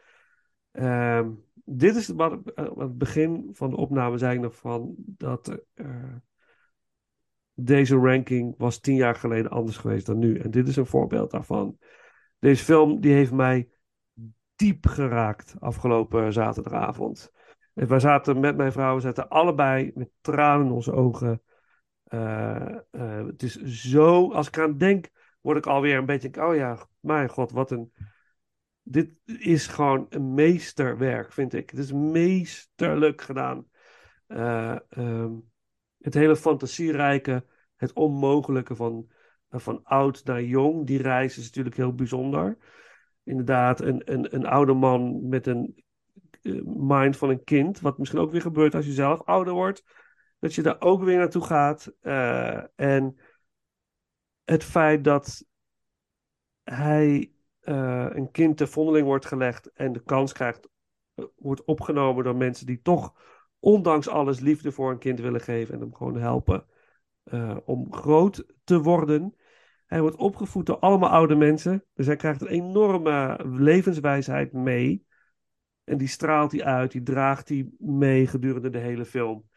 [0.71, 6.15] Ehm, dit is wat, eh, het begin van de opname zei ik van dat eh,
[7.53, 10.39] deze ranking was tien jaar geleden anders geweest dan nu.
[10.39, 11.77] En dit is een voorbeeld daarvan.
[12.39, 13.69] Deze film die heeft mij
[14.55, 17.31] diep geraakt afgelopen zaterdagavond.
[17.81, 21.41] En wij zaten met mijn vrouw, we zaten allebei met tranen in onze ogen.
[22.03, 25.09] Eh, eh, het is zo, als ik aan denk,
[25.39, 27.93] word ik alweer een beetje, oh ja, mijn god, wat een.
[28.81, 31.69] Dit is gewoon een meesterwerk, vind ik.
[31.69, 33.67] Het is meesterlijk gedaan.
[34.27, 35.33] Eh, ehm,
[35.97, 39.11] het hele fantasierijke, het onmogelijke van,
[39.49, 42.57] van oud naar jong, die reis is natuurlijk heel bijzonder.
[43.23, 45.89] Inderdaad, een, een, een oude man met een eh,
[46.65, 49.83] mind van een kind, wat misschien ook weer gebeurt als je zelf ouder wordt,
[50.39, 51.93] dat je daar ook weer naartoe gaat.
[52.01, 53.19] Eh, en
[54.43, 55.45] het feit dat
[56.63, 60.69] hij eh, een kind ter vondeling wordt gelegd en de kans krijgt,
[61.15, 63.13] eh, wordt opgenomen door mensen die toch,
[63.59, 66.65] ondanks alles, liefde voor een kind willen geven en hem gewoon helpen
[67.23, 69.35] eh, om groot te worden.
[69.85, 75.05] Hij wordt opgevoed door allemaal oude mensen, dus hij krijgt een enorme levenswijsheid mee.
[75.91, 79.49] En die straalt hij uit, die draagt hij mee gedurende de hele film.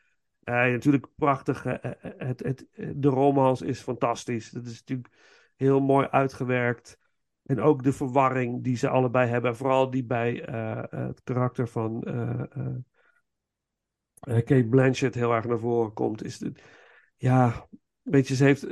[0.43, 1.64] Eh, natuurlijk prachtig.
[1.64, 2.66] eh, eh, het, het,
[2.97, 4.51] de romans is fantastisch.
[4.51, 5.09] Het is natuurlijk
[5.57, 6.99] heel mooi uitgewerkt.
[7.45, 9.51] En ook de verwarring die ze allebei hebben.
[9.51, 12.66] En vooral die bij eh, het karakter van eh, eh,
[14.20, 16.24] eh, Kate Blanchett heel erg naar voren komt.
[16.24, 16.62] Is het,
[17.16, 17.68] ja,
[18.03, 18.66] weet je, ze heeft.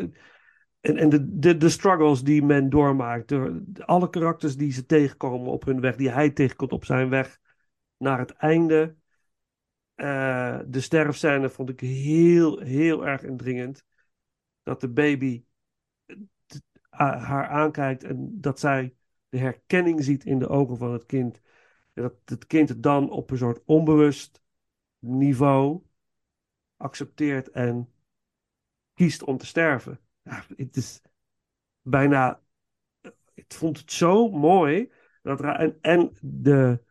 [0.80, 3.28] En, en de, de, de struggles die men doormaakt.
[3.28, 5.96] Door alle karakters die ze tegenkomen op hun weg.
[5.96, 7.40] Die hij tegenkomt op zijn weg
[8.02, 8.96] naar het einde.
[9.94, 13.84] Eh, de sterfscène vond ik heel, heel erg indringend.
[14.62, 15.44] Dat de baby
[16.06, 18.94] eh, haar aankijkt en dat zij
[19.28, 21.40] de herkenning ziet in de ogen van het kind.
[21.92, 24.42] En dat het kind het dan op een soort onbewust
[24.98, 25.82] niveau
[26.76, 27.92] accepteert en
[28.94, 30.00] kiest om te sterven.
[30.22, 31.02] Ja, het is
[31.82, 32.40] bijna.
[33.34, 34.90] Ik vond het zo mooi.
[35.22, 36.82] Dat, en, en de,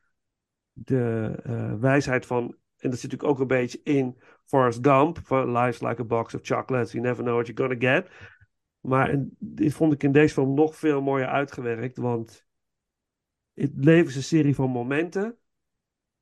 [0.86, 2.56] de eh, wijsheid van.
[2.78, 5.20] En dat zit natuurlijk ook een beetje in Forrest Gump.
[5.24, 6.92] Van Life's like a box of chocolates.
[6.92, 8.12] You never know what you're gonna get.
[8.80, 11.98] Maar en, dit vond ik in deze film nog veel mooier uitgewerkt.
[11.98, 12.46] Want
[13.54, 15.38] het leven is een serie van momenten.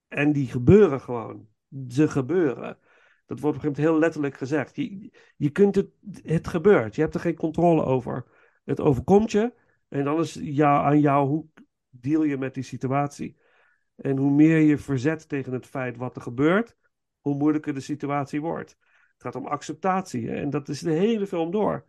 [0.08, 1.48] En die gebeuren gewoon.
[1.88, 2.78] Ze gebeuren.
[3.26, 4.76] Dat wordt op een gegeven moment heel letterlijk gezegd.
[4.76, 5.90] Je, je kunt het,
[6.24, 6.96] het gebeurt.
[6.96, 8.26] Je hebt er geen controle over.
[8.64, 9.54] Het overkomt je.
[9.88, 11.46] En dan is jou, aan jou hoe
[11.90, 13.38] deal je met die situatie.
[14.02, 16.76] En hoe meer je verzet tegen het feit wat er gebeurt,
[17.22, 18.78] hoe moeilijker de situatie wordt.
[19.14, 20.32] Het gaat om acceptatie.
[20.32, 21.86] En dat is de hele film door.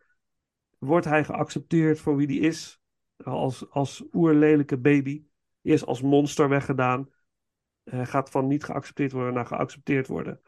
[0.78, 2.80] Wordt hij geaccepteerd voor wie die is?
[3.16, 5.24] Als, als oerlelijke baby.
[5.62, 7.10] Eerst als monster weggedaan.
[7.84, 10.40] Hij gaat van niet geaccepteerd worden naar geaccepteerd worden.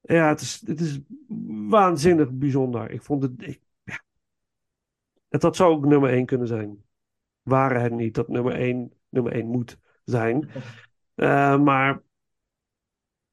[0.00, 1.00] Ja, het is, het is
[1.68, 2.90] waanzinnig bijzonder.
[2.90, 3.42] Ik vond het.
[3.42, 4.00] Ik, ja.
[5.28, 6.84] Het had zo ook nummer 1 kunnen zijn.
[7.42, 10.48] Waren het niet dat nummer 1 nummer 1 moet zijn.
[11.16, 12.02] Eh, maar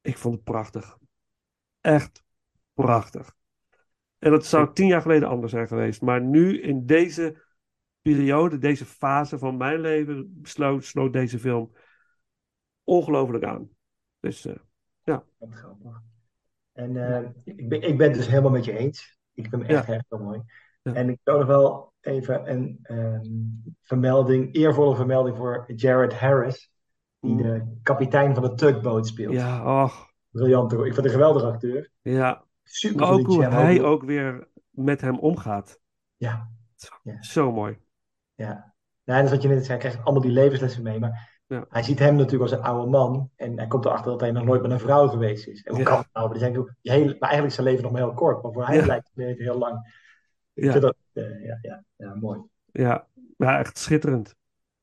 [0.02, 0.98] ik vond het prachtig.
[1.82, 2.24] Echt
[2.74, 3.36] prachtig.
[4.20, 6.02] En dat zou tien jaar geleden anders zijn geweest.
[6.02, 7.44] Maar nu, in deze
[8.02, 11.72] periode, deze fase van mijn leven, sloot, sloot deze film
[12.84, 13.70] ongelooflijk aan.
[14.20, 14.56] Dus eh,
[15.04, 15.24] ja.
[15.38, 16.02] Wat grappig.
[16.72, 19.20] En eh, ik, ben, ik ben het dus helemaal met je eens.
[19.34, 19.94] Ik vind hem echt, Ja.
[19.94, 20.42] echt heel mooi.
[20.84, 20.94] Ja.
[20.94, 23.22] En ik wil nog wel even een ehm,
[23.82, 26.72] vermelding, eervolle vermelding voor Jared Harris,
[27.20, 29.34] die de kapitein van de tugboot speelt.
[29.34, 30.72] Ja, och, Briljant.
[30.72, 30.88] hoor.
[30.88, 31.90] Ik vind een geweldige acteur.
[32.02, 32.44] ja.
[32.66, 35.80] Super Maar ook hoe hij ook- ook weer met hem omgaat.
[36.16, 36.50] Ja,
[37.04, 37.22] Ja.
[37.24, 37.78] Zo mooi.
[38.34, 38.74] ja.
[39.04, 41.00] En dat is wat je net zei, hij krijgt allemaal die levenslessen mee.
[41.00, 41.66] Maar Ja.
[41.70, 43.30] hij ziet hem natuurlijk als een oude man.
[43.36, 45.64] En hij komt erachter dat hij nog nooit met een vrouw geweest is.
[45.64, 45.86] En hoe Ja.
[45.88, 46.26] kan dat nou?
[46.26, 48.44] Maar, die zijn ook- je hele, maar eigenlijk is zijn leven nog maar heel kort.
[48.44, 48.86] Maar voor Ja.
[48.86, 50.02] lijkt het leven heel lang.
[50.54, 50.72] Ik Ja.
[50.72, 52.42] vind dat, ja, ja, ja, mooi.
[52.72, 54.36] Ja, ja echt schitterend.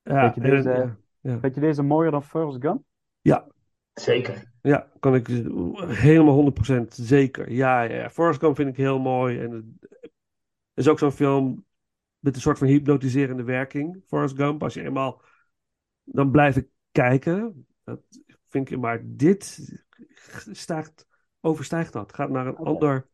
[0.02, 1.38] Ja, Weet je en- deze- ja, ja.
[1.38, 2.84] Vind je deze mooier dan First Gun?
[3.94, 4.52] Zeker.
[4.62, 5.26] Ja, kan ik
[5.86, 7.50] helemaal 100% zeker.
[7.52, 8.10] Ja, ja, ja.
[8.10, 9.40] Forrest Gump vind ik heel mooi.
[9.40, 9.98] En het
[10.74, 11.64] is ook zo'n film
[12.18, 14.02] met een soort van hypnotiserende werking.
[14.06, 15.22] Forrest Gump, als je eenmaal...
[16.04, 17.66] Dan blijf ik kijken.
[17.84, 18.00] Dat
[18.48, 18.78] vind ik...
[18.78, 19.70] Maar dit
[20.50, 21.06] stijgt,
[21.40, 22.14] overstijgt dat.
[22.14, 23.06] Gaat naar een ander...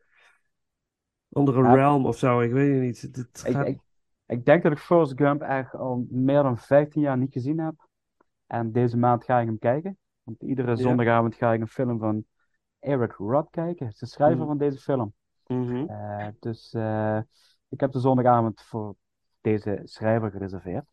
[1.37, 1.75] Andere Ja.
[1.75, 2.41] realm of zo.
[2.41, 3.01] Ik weet het niet.
[3.17, 3.67] Het Ik, gaat...
[3.67, 3.81] ik,
[4.27, 7.75] ik denk dat ik Forrest Gump eigenlijk al meer dan 15 jaar niet gezien heb.
[8.47, 9.99] En deze maand ga ik hem kijken.
[10.23, 10.77] Want iedere Ja.
[10.77, 12.25] zondagavond ga ik een film van
[12.79, 13.79] Eric Roth kijken.
[13.85, 14.47] Hij is de schrijver Mhm.
[14.47, 15.13] van deze film.
[15.47, 15.85] Mhm.
[15.87, 17.19] Eh, dus eh,
[17.69, 18.95] ik heb de zondagavond voor
[19.41, 20.85] deze schrijver gereserveerd.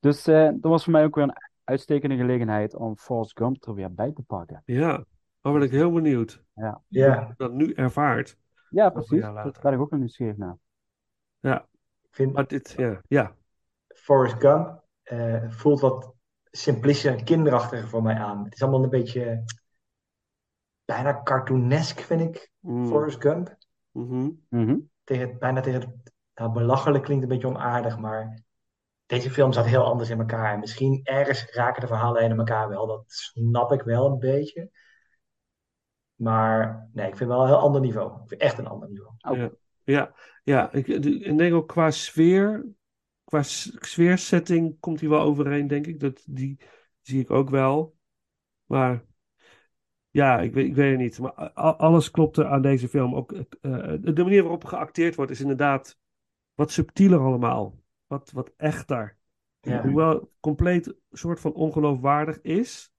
[0.00, 3.74] Dus eh, dat was voor mij ook weer een uitstekende gelegenheid om Forrest Gump er
[3.74, 4.62] weer bij te pakken.
[4.64, 5.04] Ja,
[5.40, 6.42] dan ben ik heel benieuwd.
[6.54, 8.38] Ja, Ja, Hoe je dat nu ervaart.
[8.70, 9.20] Ja precies.
[9.20, 10.56] Dat ga ik ook nog nieuwsgierig naar.
[11.40, 11.60] Ja,
[12.02, 13.34] ik vind maar dit, ja, ja.
[13.86, 16.14] Forrest Gump eh, voelt wat
[16.44, 18.44] simplistischer en kinderachtiger voor mij aan.
[18.44, 19.44] Het is allemaal een beetje
[20.84, 22.86] bijna cartoonesk, vind ik, Mm.
[22.86, 23.56] Forrest Gump.
[23.90, 24.30] Mhm.
[24.48, 24.78] Mhm.
[25.04, 28.42] Tegen, bijna tegen het nou, belachelijk klinkt een beetje onaardig, maar
[29.06, 30.52] deze film zat heel anders in elkaar.
[30.52, 32.86] En misschien ergens raken de verhaallijnen elkaar wel.
[32.86, 34.70] Dat snap ik wel een beetje.
[36.18, 38.22] Maar nee, ik vind wel een heel ander niveau.
[38.22, 39.12] Ik vind echt een ander niveau.
[39.18, 39.52] Oh.
[39.84, 40.14] Ja,
[40.44, 42.66] ja ik, ik denk ook qua sfeer,
[43.24, 46.00] qua sfeersetting komt hij wel overeen, denk ik.
[46.00, 46.60] Dat, die
[47.00, 47.96] zie ik ook wel.
[48.64, 49.04] Maar
[50.10, 51.18] ja, ik weet, ik weet het niet.
[51.18, 53.14] Maar alles klopte aan deze film.
[53.14, 55.98] Ook, eh, de manier waarop geacteerd wordt is inderdaad
[56.54, 57.80] wat subtieler allemaal.
[58.06, 59.16] Wat, wat echter.
[59.60, 59.82] Ja.
[59.82, 62.92] Hoewel het compleet soort van ongeloofwaardig is,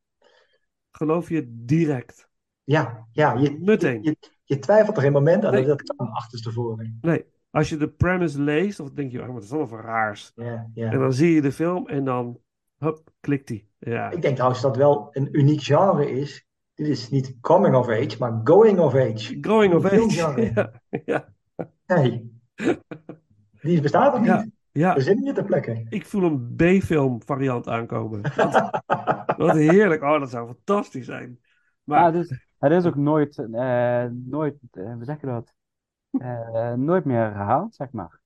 [0.91, 2.28] geloof je het direct.
[2.70, 4.03] Ja, ja je, Meteen.
[4.03, 5.65] je, je twijfelt er geen moment aan Nee.
[5.65, 6.97] dat dat kan achterstevoren.
[7.01, 10.32] Nee, als je de premise leest, dan denk je, oh, wat is allemaal voor raars.
[10.36, 10.91] Ja, ja.
[10.91, 12.39] En dan zie je de film en dan,
[12.78, 13.67] hup, klikt die.
[13.80, 16.47] Ja, Ik denk trouwens dat wel een uniek genre is.
[16.74, 19.38] Dit is niet coming of age, maar going of age.
[19.41, 20.51] going of age.
[20.55, 20.72] Ja,
[21.05, 21.34] ja,
[21.86, 22.38] Nee.
[23.61, 24.30] Die bestaat er niet.
[24.30, 24.45] Ja.
[24.72, 24.93] ja.
[24.93, 25.86] We zitten hier ter plekke.
[25.89, 28.22] Ik voel een B-film variant aankomen.
[28.36, 28.82] Wat,
[29.38, 30.01] wat heerlijk.
[30.03, 31.39] Oh, dat zou fantastisch zijn.
[31.84, 35.53] Maar Ja, is, het is ook nooit, eh, nooit, eh, hoe zeg je dat?
[36.12, 38.20] Eh, nooit meer herhaald, zeg maar.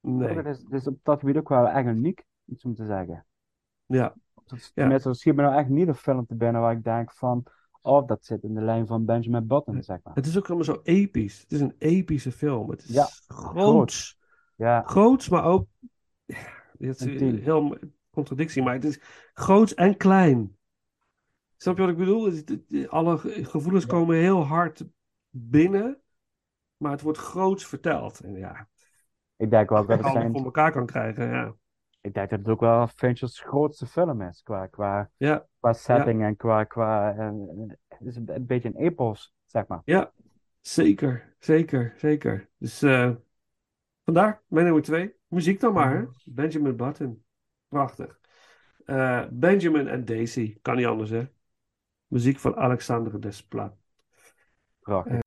[0.00, 2.84] nee, Het is, het is op dat gebied ook wel echt uniek, iets om te
[2.84, 3.26] zeggen.
[3.86, 4.14] ja.
[4.74, 7.42] Tenminste, er schiet me nou echt niet een film te binnen waar ik denk van,
[7.82, 10.14] oh, dat zit in de lijn van Benjamin Button, zeg maar.
[10.14, 11.40] het is ook allemaal zo episch.
[11.40, 12.70] Het is een epische film.
[12.70, 14.18] Het is Ja, groots.
[14.56, 15.66] Ja, Groots, maar ook,
[16.24, 16.36] ja,
[16.78, 17.36] is Intiem.
[17.36, 17.78] heel
[18.10, 19.00] contradictie, maar het is
[19.34, 20.56] groots en klein.
[21.64, 22.32] Snap je wat ik bedoel?
[22.88, 24.84] Alle ge- gevoelens komen heel hard
[25.30, 26.00] binnen,
[26.76, 28.20] maar het wordt groots verteld.
[28.20, 28.68] En ja,
[29.36, 31.28] ik denk wel dat het allemaal zijn, voor elkaar kan krijgen.
[31.28, 31.54] Ja,
[32.00, 36.22] ik denk dat het ook wel Fincher's grootste film is, qua, qua, ja, qua setting
[36.22, 37.32] en qua, qua, eh,
[37.88, 39.82] het is een, beetje een epos, zeg maar.
[39.84, 40.12] ja
[40.60, 42.48] zeker, zeker, zeker.
[42.58, 43.10] Dus eh,
[44.04, 45.14] vandaar mijn nummer twee.
[45.26, 46.04] Muziek dan maar, hè?
[46.24, 47.24] Benjamin Button.
[47.68, 48.20] Prachtig.
[48.84, 51.26] Eh, Benjamin en Daisy, kan niet anders, hè?
[52.08, 53.74] Muziek van Alexander Desplat.
[54.80, 55.23] Prachtig.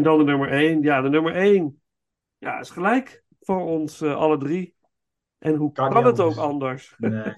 [0.00, 0.82] En dan de nummer 1.
[0.82, 1.82] Ja, de nummer 1
[2.38, 4.74] ja, is gelijk voor ons eh, alle drie.
[5.38, 6.94] En hoe Kan het ook anders.
[6.98, 7.10] Nee.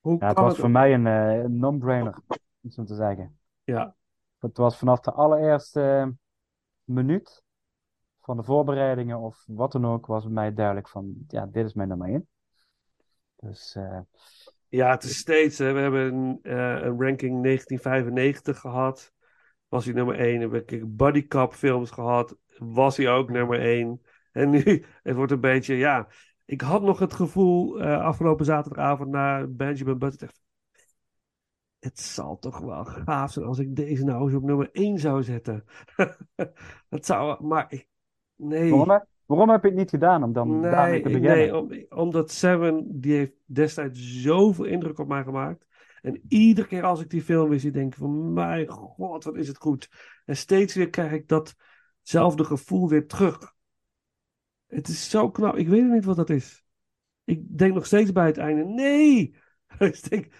[0.00, 2.18] hoe Ja, het kan was het voor mij een, eh, een non-brainer,
[2.60, 3.38] om zo te zeggen.
[3.64, 3.96] Ja,
[4.38, 6.08] Het was vanaf de allereerste eh,
[6.84, 7.42] minuut
[8.20, 11.74] van de voorbereidingen of wat dan ook, was bij mij duidelijk van, ja, dit is
[11.74, 12.28] mijn nummer 1.
[13.36, 14.00] Dus eh,
[14.68, 15.58] ja, het is steeds.
[15.58, 19.12] Hè, we hebben een, eh, een ranking 1995 gehad.
[19.68, 20.40] Was hij nummer 1.
[20.40, 22.36] Hebben we Buddy Cop films gehad.
[22.58, 24.00] Was hij ook nummer 1.
[24.32, 24.62] En nu,
[25.02, 26.08] het wordt een beetje, ja.
[26.44, 30.18] Ik had nog het gevoel eh, afgelopen zaterdagavond na Benjamin Button.
[30.18, 30.40] dacht,
[31.78, 35.22] Het zal toch wel gaaf zijn als ik deze nou eens op nummer 1 zou
[35.22, 35.64] zetten.
[36.88, 37.88] dat zou, maar ik,
[38.36, 38.70] nee.
[38.70, 41.36] waarom, heb- waarom heb je het niet gedaan om dan daarmee Nee, te beginnen?
[41.36, 45.66] nee om- omdat Seven, die heeft destijds zoveel indruk op mij gemaakt.
[46.02, 49.36] En iedere keer als ik die film weer zie, denk ik van, mijn god, wat
[49.36, 49.90] is het goed.
[50.24, 53.54] En steeds weer krijg ik datzelfde gevoel weer terug.
[54.66, 56.64] Het is zo knap, ik weet niet wat dat is.
[57.24, 59.36] Ik denk nog steeds bij het einde, nee!
[59.78, 60.34] Ik denk,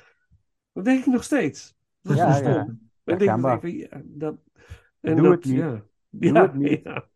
[0.72, 1.76] dat denk ik nog steeds.
[2.00, 2.62] Dat is Ja, zo ja.
[2.62, 2.90] stom.
[3.04, 4.36] Ik denk, ja, dat,
[5.00, 5.56] en Doe dat, het niet.
[5.56, 5.82] Ja.
[6.10, 6.82] Doe ja, het niet.
[6.82, 7.08] Ja.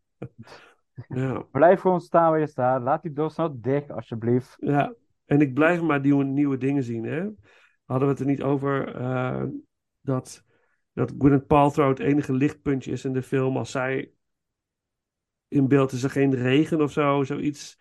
[1.20, 1.46] ja.
[1.52, 2.82] Blijf gewoon staan waar je staat.
[2.82, 4.56] Laat die doos nou dicht, alsjeblieft.
[4.60, 7.04] Ja, en ik blijf maar nieuwe, nieuwe dingen zien.
[7.04, 7.28] Hè?
[7.92, 9.44] Hadden we het er niet over eh,
[10.00, 10.44] dat,
[10.92, 13.56] dat Gwyneth Paltrow het enige lichtpuntje is in de film.
[13.56, 14.12] Als zij
[15.48, 17.76] in beeld is er geen regen of zo, zoiets.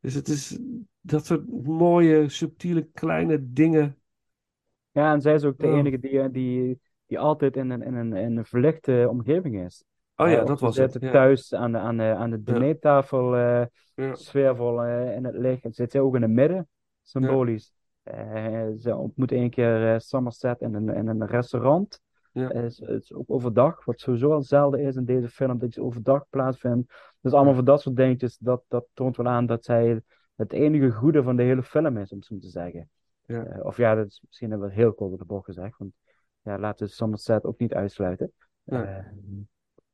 [0.00, 0.58] Dus het is
[1.00, 3.98] dat soort mooie, subtiele, kleine dingen.
[4.90, 8.12] Ja, en zij is ook de enige die, die, die altijd in een, in een,
[8.12, 9.84] in een verlichte omgeving is.
[10.16, 10.96] Oh Eh, ja, of dat was het.
[11.00, 11.10] Ja.
[11.10, 14.14] thuis aan de, aan de, aan de dinertafel, eh, Ja.
[14.14, 15.66] sfeervol eh, in het licht.
[15.70, 16.68] Zit zij ook in het midden,
[17.02, 17.72] symbolisch.
[18.10, 22.00] Eh, ze ontmoet één keer eh, Somerset in een, in een restaurant.
[22.32, 22.50] Ja.
[22.50, 25.58] Eh, het, is, het is ook overdag, wat sowieso al zelden is in deze film,
[25.58, 26.92] dat je overdag plaatsvindt.
[27.20, 30.00] Dus allemaal van dat soort dingetjes, dat, dat toont wel aan dat zij
[30.34, 32.90] het enige goede van de hele film is, om het zo te zeggen.
[33.24, 33.44] Ja.
[33.44, 35.92] Eh, of ja, dat is misschien wel heel kort op de bocht gezegd, want
[36.42, 38.32] ja, laten we Somerset ook niet uitsluiten.
[38.62, 38.84] Ja.
[38.84, 39.04] Eh,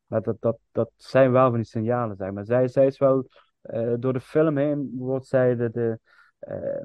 [0.06, 2.44] maar dat, dat, dat zijn wel van die signalen, zeg maar.
[2.44, 3.26] Zij, zij is wel,
[3.60, 5.98] eh, door de film heen wordt zij de, de
[6.38, 6.84] eh,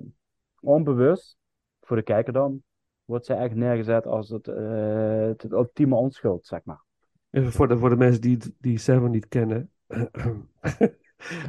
[0.61, 1.37] onbewust,
[1.81, 2.63] voor de kijker dan,
[3.05, 6.81] wordt zij echt neergezet als het, eh, het, het ultieme onschuld, zeg maar.
[7.29, 9.71] Even voor de, voor de mensen die, die Seven niet kennen.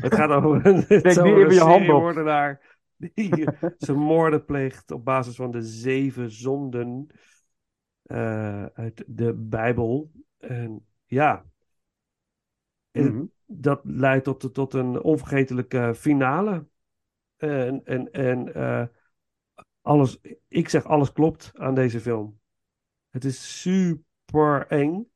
[0.01, 6.31] het gaat over een, het seriemoordenaar die zijn moorden pleegt op basis van de zeven
[6.31, 7.07] zonden
[8.03, 10.11] eh, uit de Bijbel.
[10.39, 11.45] En ja,
[12.91, 13.25] en Mhm.
[13.47, 16.67] dat leidt tot, tot een onvergetelijke finale.
[17.37, 18.87] En, en, en eh,
[19.83, 22.41] alles, ik zeg alles klopt aan deze film.
[23.09, 25.11] Het is super eng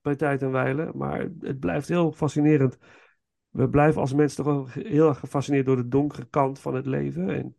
[0.00, 2.78] bij tijd en wijle, maar het blijft heel fascinerend.
[3.48, 6.86] We blijven als mensen toch wel heel erg gefascineerd door de donkere kant van het
[6.86, 7.30] leven.
[7.30, 7.56] En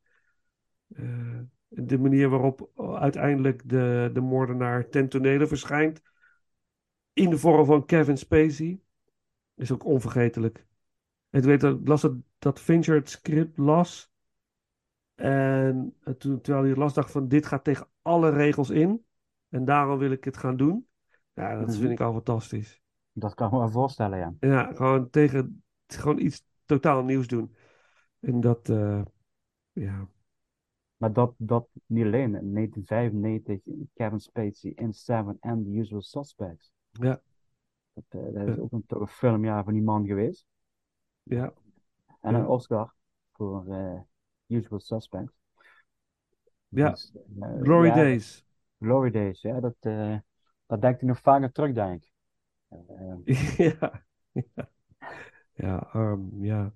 [0.87, 6.01] eh, de manier waarop uiteindelijk de, de moordenaar ten tonele verschijnt.
[7.13, 8.81] In de vorm van Kevin Spacey.
[9.55, 10.65] Is ook onvergetelijk.
[11.29, 14.11] Toen weet ik, ik las dat, dat Fincher het script las.
[15.17, 19.05] En eh, toen, terwijl hij het las, dacht van dit gaat tegen alle regels in.
[19.49, 20.87] En daarom wil ik het gaan doen.
[21.33, 21.77] Ja, dat Mhm.
[21.77, 22.81] vind ik al fantastisch.
[23.11, 24.33] Dat kan ik me wel voorstellen, ja.
[24.39, 27.55] Ja, gewoon tegen, gewoon iets totaal nieuws doen.
[28.19, 29.01] En dat, eh,
[29.71, 30.07] ja.
[30.97, 32.35] Maar dat, dat niet alleen.
[32.35, 33.61] In 1995,
[33.93, 36.71] Kevin Spacey in Seven and The Usual Suspects.
[36.91, 37.21] Ja.
[37.93, 38.61] Dat, eh, dat is Ja.
[38.61, 40.45] ook een, een filmjaar van die man geweest.
[41.23, 41.53] Ja.
[42.21, 42.39] En Ja.
[42.39, 42.93] een Oscar
[43.33, 43.65] voor
[44.47, 45.33] Usual Suspects.
[46.67, 46.89] Ja.
[46.89, 48.45] Dus, eh, Glory ja, Days.
[48.79, 49.59] Glory Days, ja.
[49.59, 50.17] Dat, eh
[50.65, 52.11] dat denkt hij nog vaker terug, denk ik.
[53.57, 54.03] Ja.
[54.31, 54.69] Ja.
[55.53, 56.73] Ja, arm, ja.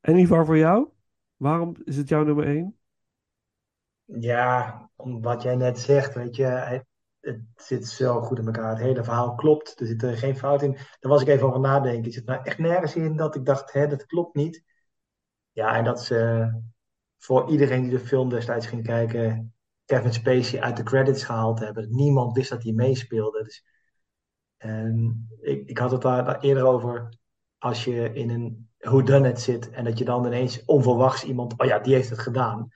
[0.00, 0.88] En Ivar, voor jou?
[1.36, 2.78] Waarom is het jouw nummer één?
[4.04, 6.84] Ja, om wat jij net zegt, weet je, het,
[7.20, 8.70] het zit zo goed in elkaar.
[8.70, 10.72] Het hele verhaal klopt, er zit er geen fout in.
[10.72, 12.04] Daar was ik even over nadenken.
[12.04, 14.64] Er zit nou echt nergens in dat ik dacht, hè, dat klopt niet.
[15.52, 16.50] Ja, en dat ze
[17.20, 19.54] voor iedereen die de film destijds ging kijken,
[19.84, 21.86] Kevin Spacey uit de credits gehaald hebben.
[21.90, 23.42] Niemand wist dat hij meespeelde.
[23.42, 23.64] Dus,
[24.56, 27.08] en ik, ik had het daar, daar eerder over,
[27.58, 31.78] als je in een whodunit zit en dat je dan ineens onverwachts iemand, oh ja,
[31.78, 32.68] die heeft het gedaan.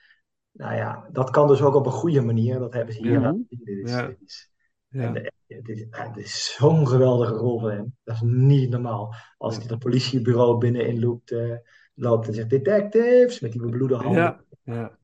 [0.52, 2.58] Nou ja, dat kan dus ook op een goede manier.
[2.58, 3.20] Dat hebben ze hier Ja.
[3.20, 3.60] laten zien.
[3.64, 4.06] Dit is, Ja.
[4.06, 4.50] dit is,
[4.88, 5.02] Ja.
[5.02, 7.96] en de- het is, het is zo'n geweldige rol van hem.
[8.04, 9.14] Dat is niet normaal.
[9.36, 11.56] Als hij dat politiebureau binnenin loopt, eh,
[11.94, 14.22] loopt en zegt detectives met die bebloede handen.
[14.22, 14.98] Ja, ja,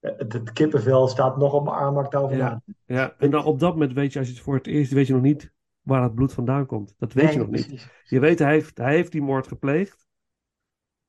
[0.00, 2.62] Het, het kippenvel staat nog op mijn arm, maar ik daarover Ja.
[2.84, 3.14] ja.
[3.18, 5.12] En dan op dat moment weet je, als je het voor het eerst weet je
[5.12, 6.94] nog niet waar het bloed vandaan komt.
[6.98, 7.66] Dat weet Nee, je nog niet.
[7.66, 7.90] precies.
[8.04, 10.06] Je weet, hij heeft, hij heeft die moord gepleegd.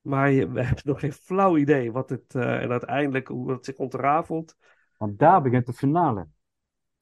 [0.01, 3.75] Maar je, hebben nog geen flauw idee wat het, eh, en uiteindelijk hoe het zich
[3.77, 4.55] ontrafelt.
[4.97, 6.27] Want daar begint de finale.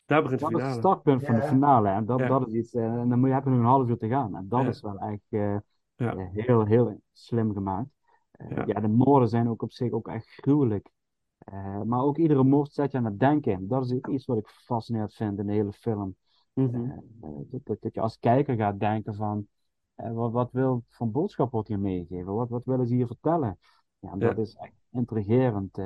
[0.05, 0.93] Daar begint de Dat is het finale.
[0.93, 1.89] startpunt van de finale.
[1.89, 2.27] En dat, Ja.
[2.27, 2.73] dat is iets.
[2.73, 4.35] eh, en dan moet je, heb je nog een half uur te gaan.
[4.35, 4.67] En dat Ja.
[4.67, 5.55] is wel echt eh,
[5.95, 7.89] eh, heel, heel slim gemaakt.
[8.49, 8.63] Ja.
[8.65, 8.79] ja.
[8.79, 10.89] de moorden zijn ook op zich ook echt gruwelijk.
[11.37, 13.67] Eh, maar ook iedere moord zet je aan het denken.
[13.67, 16.15] Dat is iets wat ik fascinerend vind in de hele film.
[16.53, 16.89] Mhm.
[17.21, 17.29] Eh,
[17.63, 19.47] dat, dat, je als kijker gaat denken van,
[19.95, 22.33] eh, wat, wat wil van boodschap wordt hier meegegeven?
[22.33, 23.59] Wat, wat willen ze hier vertellen?
[23.99, 24.41] Ja, dat Ja.
[24.41, 25.77] is echt intrigerend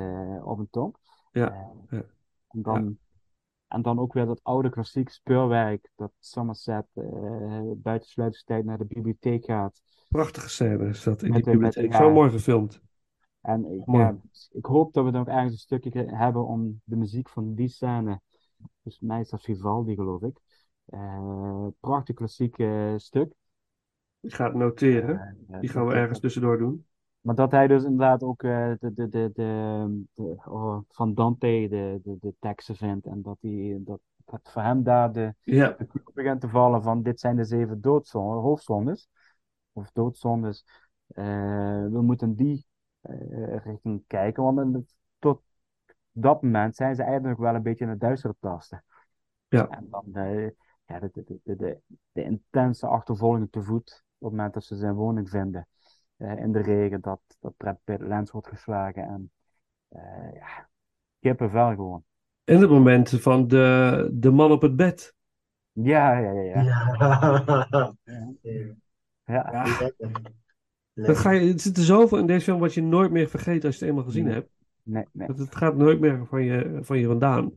[0.42, 0.98] op een top.
[1.32, 2.04] Ja, ja.
[2.48, 2.98] En dan,
[3.68, 8.84] en dan ook weer dat oude klassiek speurwerk, dat Somerset eh buiten sluitingstijd naar de
[8.84, 9.82] bibliotheek gaat.
[10.08, 11.92] Prachtige scène is dat in Met die met- bibliotheek.
[11.92, 11.98] ja.
[11.98, 12.80] Zo mooi gefilmd.
[13.40, 14.02] En ik, Mooi.
[14.04, 14.16] ja,
[14.50, 17.68] ik hoop dat we dan ook ergens een stukje hebben om de muziek van die
[17.68, 18.20] scène.
[18.82, 20.38] Dus mij is dat Vivaldi, geloof ik.
[20.84, 23.32] Eh, prachtig klassiek eh, stuk.
[24.20, 25.36] Ik ga het noteren.
[25.60, 26.86] Die gaan we ergens tussendoor doen.
[27.20, 32.00] Maar dat hij dus inderdaad ook eh, de, de, de, de, oh, van Dante de,
[32.02, 33.06] de, de teksten vindt.
[33.06, 37.02] En dat, hij, dat, dat voor hem daar de, Ja, de begint te vallen van
[37.02, 39.08] dit zijn de zeven doodzondes, hoofdzondes.
[39.72, 40.64] Of doodzondes.
[41.06, 41.24] Eh,
[41.82, 42.66] we moeten die
[43.00, 44.42] eh, richting kijken.
[44.42, 45.42] Want tot
[46.12, 48.84] dat moment zijn ze eigenlijk wel een beetje in het duistere tasten.
[49.48, 49.68] Ja.
[49.68, 50.04] En dan
[50.86, 51.78] ja, de, de, de, de,
[52.12, 54.04] de intense achtervolging te voet.
[54.18, 55.66] Op het moment dat ze zijn woning vinden.
[56.18, 59.02] Eh, in de regen, dat, dat Brad Pitt lens wordt geslagen.
[59.02, 59.30] En
[59.88, 60.68] eh ja,
[61.20, 62.04] kippenvel gewoon.
[62.44, 65.14] en het moment van de, de man op het bed.
[65.72, 66.62] Ja, ja, ja.
[66.62, 67.94] ja.
[69.24, 69.64] Ja.
[69.64, 69.90] Ja.
[70.94, 73.64] Dan ga je, er zit er zoveel in deze film wat je nooit meer vergeet
[73.64, 74.34] als je het eenmaal gezien Nee.
[74.34, 74.50] hebt.
[74.82, 75.26] Nee, nee.
[75.26, 77.52] Dat het gaat nooit meer van je, van je vandaan.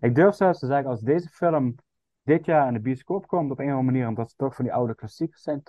[0.00, 1.74] Ik durf zelfs te zeggen, als deze film
[2.22, 4.64] dit jaar in de bioscoop komt op een of andere manier, omdat ze toch van
[4.64, 5.62] die oude klassiekers zijn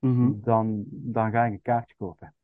[0.00, 0.32] Mhm.
[0.34, 2.34] dan, dan ga ik een kaartje kopen.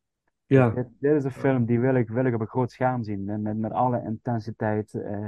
[0.46, 3.02] Ja, Dit, dit is een film die wil ik, wil ik op een groot scherm
[3.04, 5.26] zien, met, met, met alle intensiteit eh,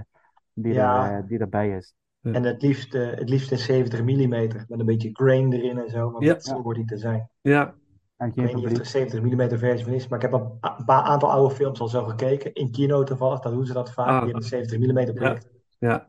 [0.53, 1.11] die, Ja.
[1.11, 1.95] er, eh, die erbij is.
[2.23, 4.29] En het liefst, eh, het liefst in 70 mm
[4.69, 6.11] met een beetje grain erin en zo.
[6.11, 6.33] Want Ja.
[6.33, 7.29] dat zo hoort niet te zijn.
[7.41, 7.75] ja,
[8.17, 8.85] En Ik weet niet of er een publiek.
[8.85, 11.89] 70 mm versie van is, maar ik heb al een paar aantal oude films al
[11.89, 12.53] zo gekeken.
[12.55, 14.07] In kino toevallig, dan doen ze dat vaak.
[14.07, 14.13] Ah.
[14.13, 15.49] Die hebben een 70 mm project.
[15.79, 16.09] ja,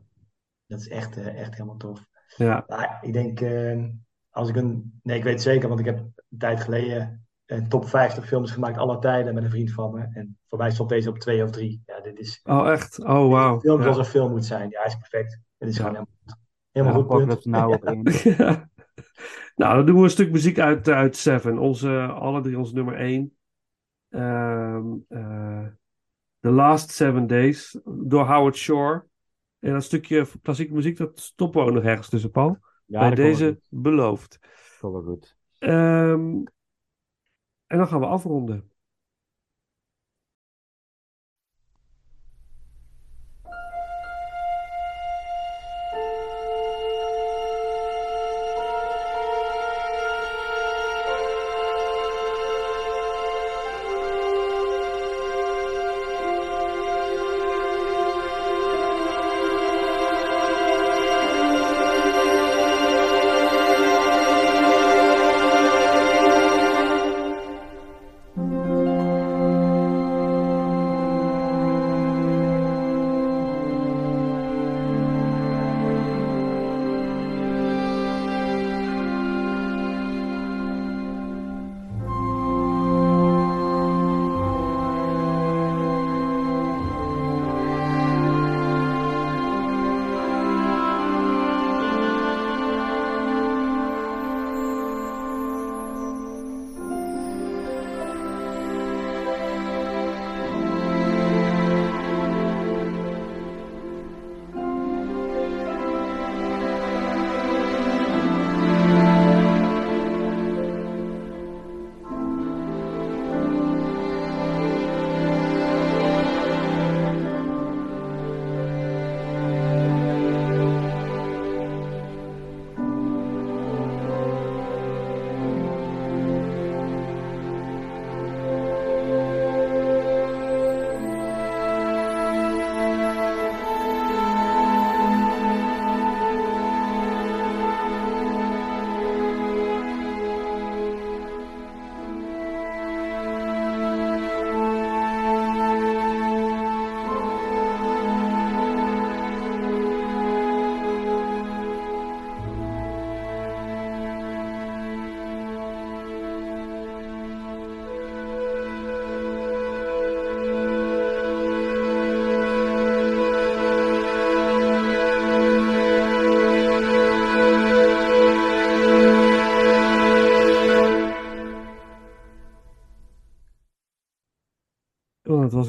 [0.66, 2.06] Dat is echt, echt helemaal tof.
[2.36, 2.64] ja.
[2.68, 3.84] Maar ik denk, eh,
[4.30, 5.00] als ik een.
[5.02, 8.50] Nee, ik weet het zeker, want ik heb een tijd geleden een top 50 films
[8.50, 10.08] gemaakt, alle tijden, met een vriend van me.
[10.12, 11.82] En voor mij stond deze op twee of drie.
[11.86, 12.40] Ja, dit is.
[12.44, 12.98] Oh, echt?
[12.98, 13.54] Oh, wauw.
[13.54, 13.82] Een film Ja.
[13.82, 14.70] zoals een film moet zijn.
[14.70, 15.40] Ja, hij is perfect.
[15.58, 15.86] Het is Ja.
[15.86, 16.06] gewoon
[16.70, 17.44] helemaal, helemaal goed.
[17.44, 17.84] Now op.
[19.56, 21.58] Nou, dan doen we een stuk muziek uit, uit Seven.
[21.58, 23.36] Onze, alle drie onze nummer één.
[24.08, 25.66] Ehm, eh,
[26.40, 29.04] The Last Seven Days door Howard Shore.
[29.58, 32.58] En dat stukje klassieke muziek, dat stoppen we ook nog ergens tussen, Paul.
[32.90, 34.38] Ja, Bij deze beloofd.
[34.80, 35.36] Komt wel goed.
[35.58, 36.42] Ehm,
[37.66, 38.69] en dan gaan we afronden.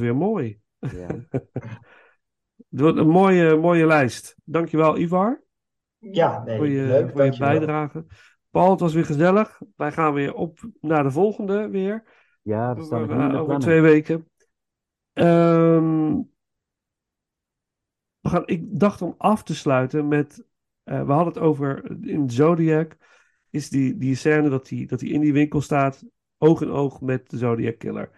[0.01, 0.59] Weer mooi.
[0.79, 1.07] Ja.
[2.69, 4.35] Het wordt een mooie, mooie lijst.
[4.43, 5.43] Dankjewel, Ivar,
[5.97, 7.11] Ja, nee, voor je, leuk.
[7.11, 8.05] voor je bijdrage.
[8.49, 9.61] Paul, het was weer gezellig.
[9.75, 12.03] Wij gaan weer op naar de volgende weer.
[12.41, 14.29] Ja, staan Over, eh, over twee weken.
[15.13, 16.15] Ehm,
[18.19, 20.45] we gaan, ik dacht om af te sluiten met.
[20.83, 22.97] eh, we hadden het over in Zodiac.
[23.49, 26.05] Is die, die scène dat hij dat hij in die winkel staat.
[26.37, 28.09] Oog in oog met de Zodiac Killer.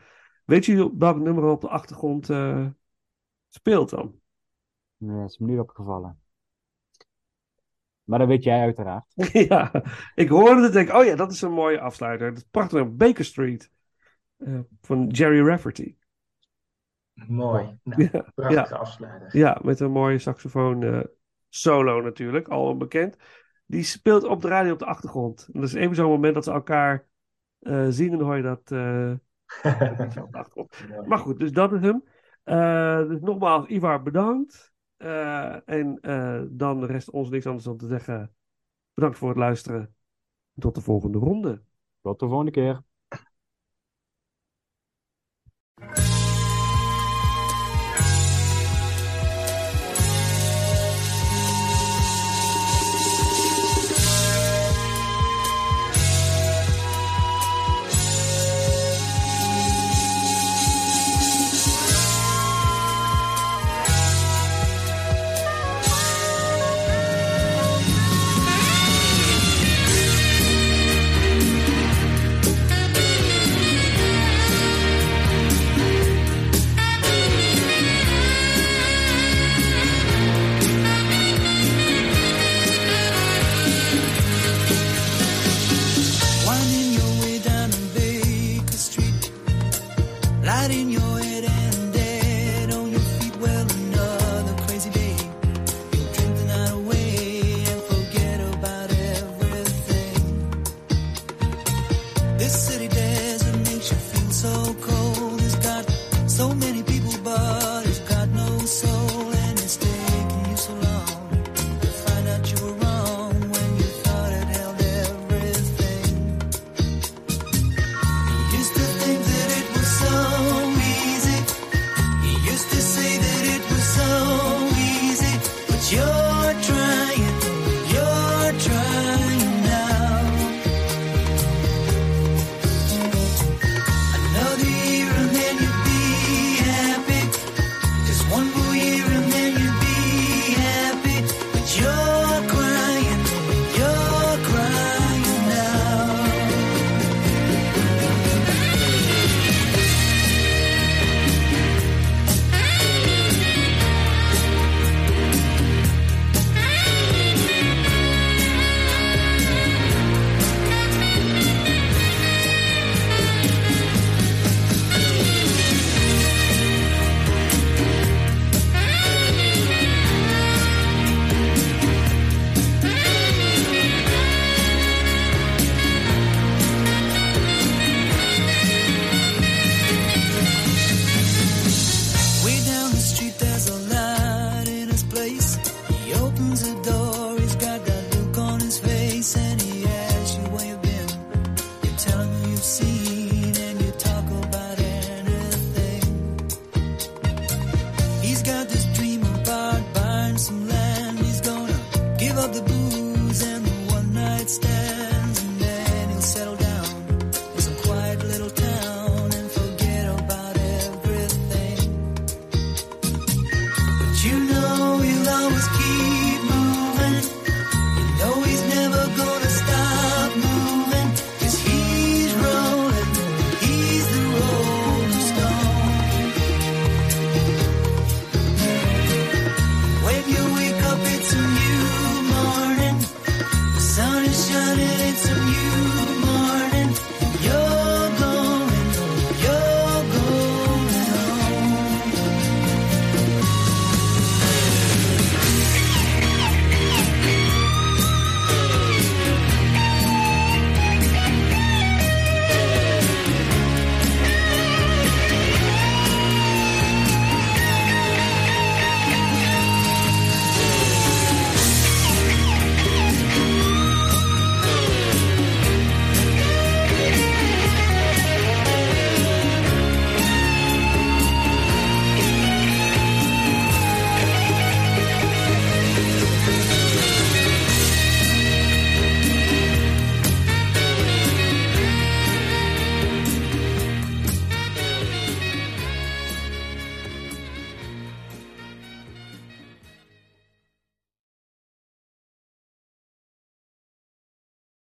[0.46, 2.68] Weet je welk nummer er op de achtergrond eh,
[3.50, 4.20] speelt dan?
[4.98, 6.18] Nee, is me niet opgevallen.
[8.04, 9.06] Maar dat weet jij uiteraard.
[9.50, 9.72] ja,
[10.16, 10.74] ik hoorde het.
[10.74, 12.28] Denk, oh ja, dat is een mooie afsluiter.
[12.30, 12.96] Dat is prachtig.
[12.96, 13.72] Baker Street.
[14.38, 15.96] eh, van Jerry Rafferty.
[17.14, 17.78] Mooi.
[17.84, 19.38] Nou, Ja, prachtige afsluiter.
[19.38, 21.00] Ja, met een mooie saxofoon eh,
[21.50, 23.18] solo natuurlijk, al onbekend.
[23.66, 25.48] Die speelt op de radio op de achtergrond.
[25.54, 27.08] En dat is even zo'n moment dat ze elkaar
[27.60, 28.72] eh, zien en dan hoor je dat
[31.08, 32.04] Maar goed, dus dat is hem.
[32.43, 34.74] Eh, dus nogmaals, Ivar, bedankt.
[34.97, 38.36] Eh, en eh, dan rest ons niks anders dan te zeggen.
[38.93, 39.95] Bedankt voor het luisteren.
[40.56, 41.64] Tot de volgende ronde.
[42.01, 42.84] Tot de volgende keer.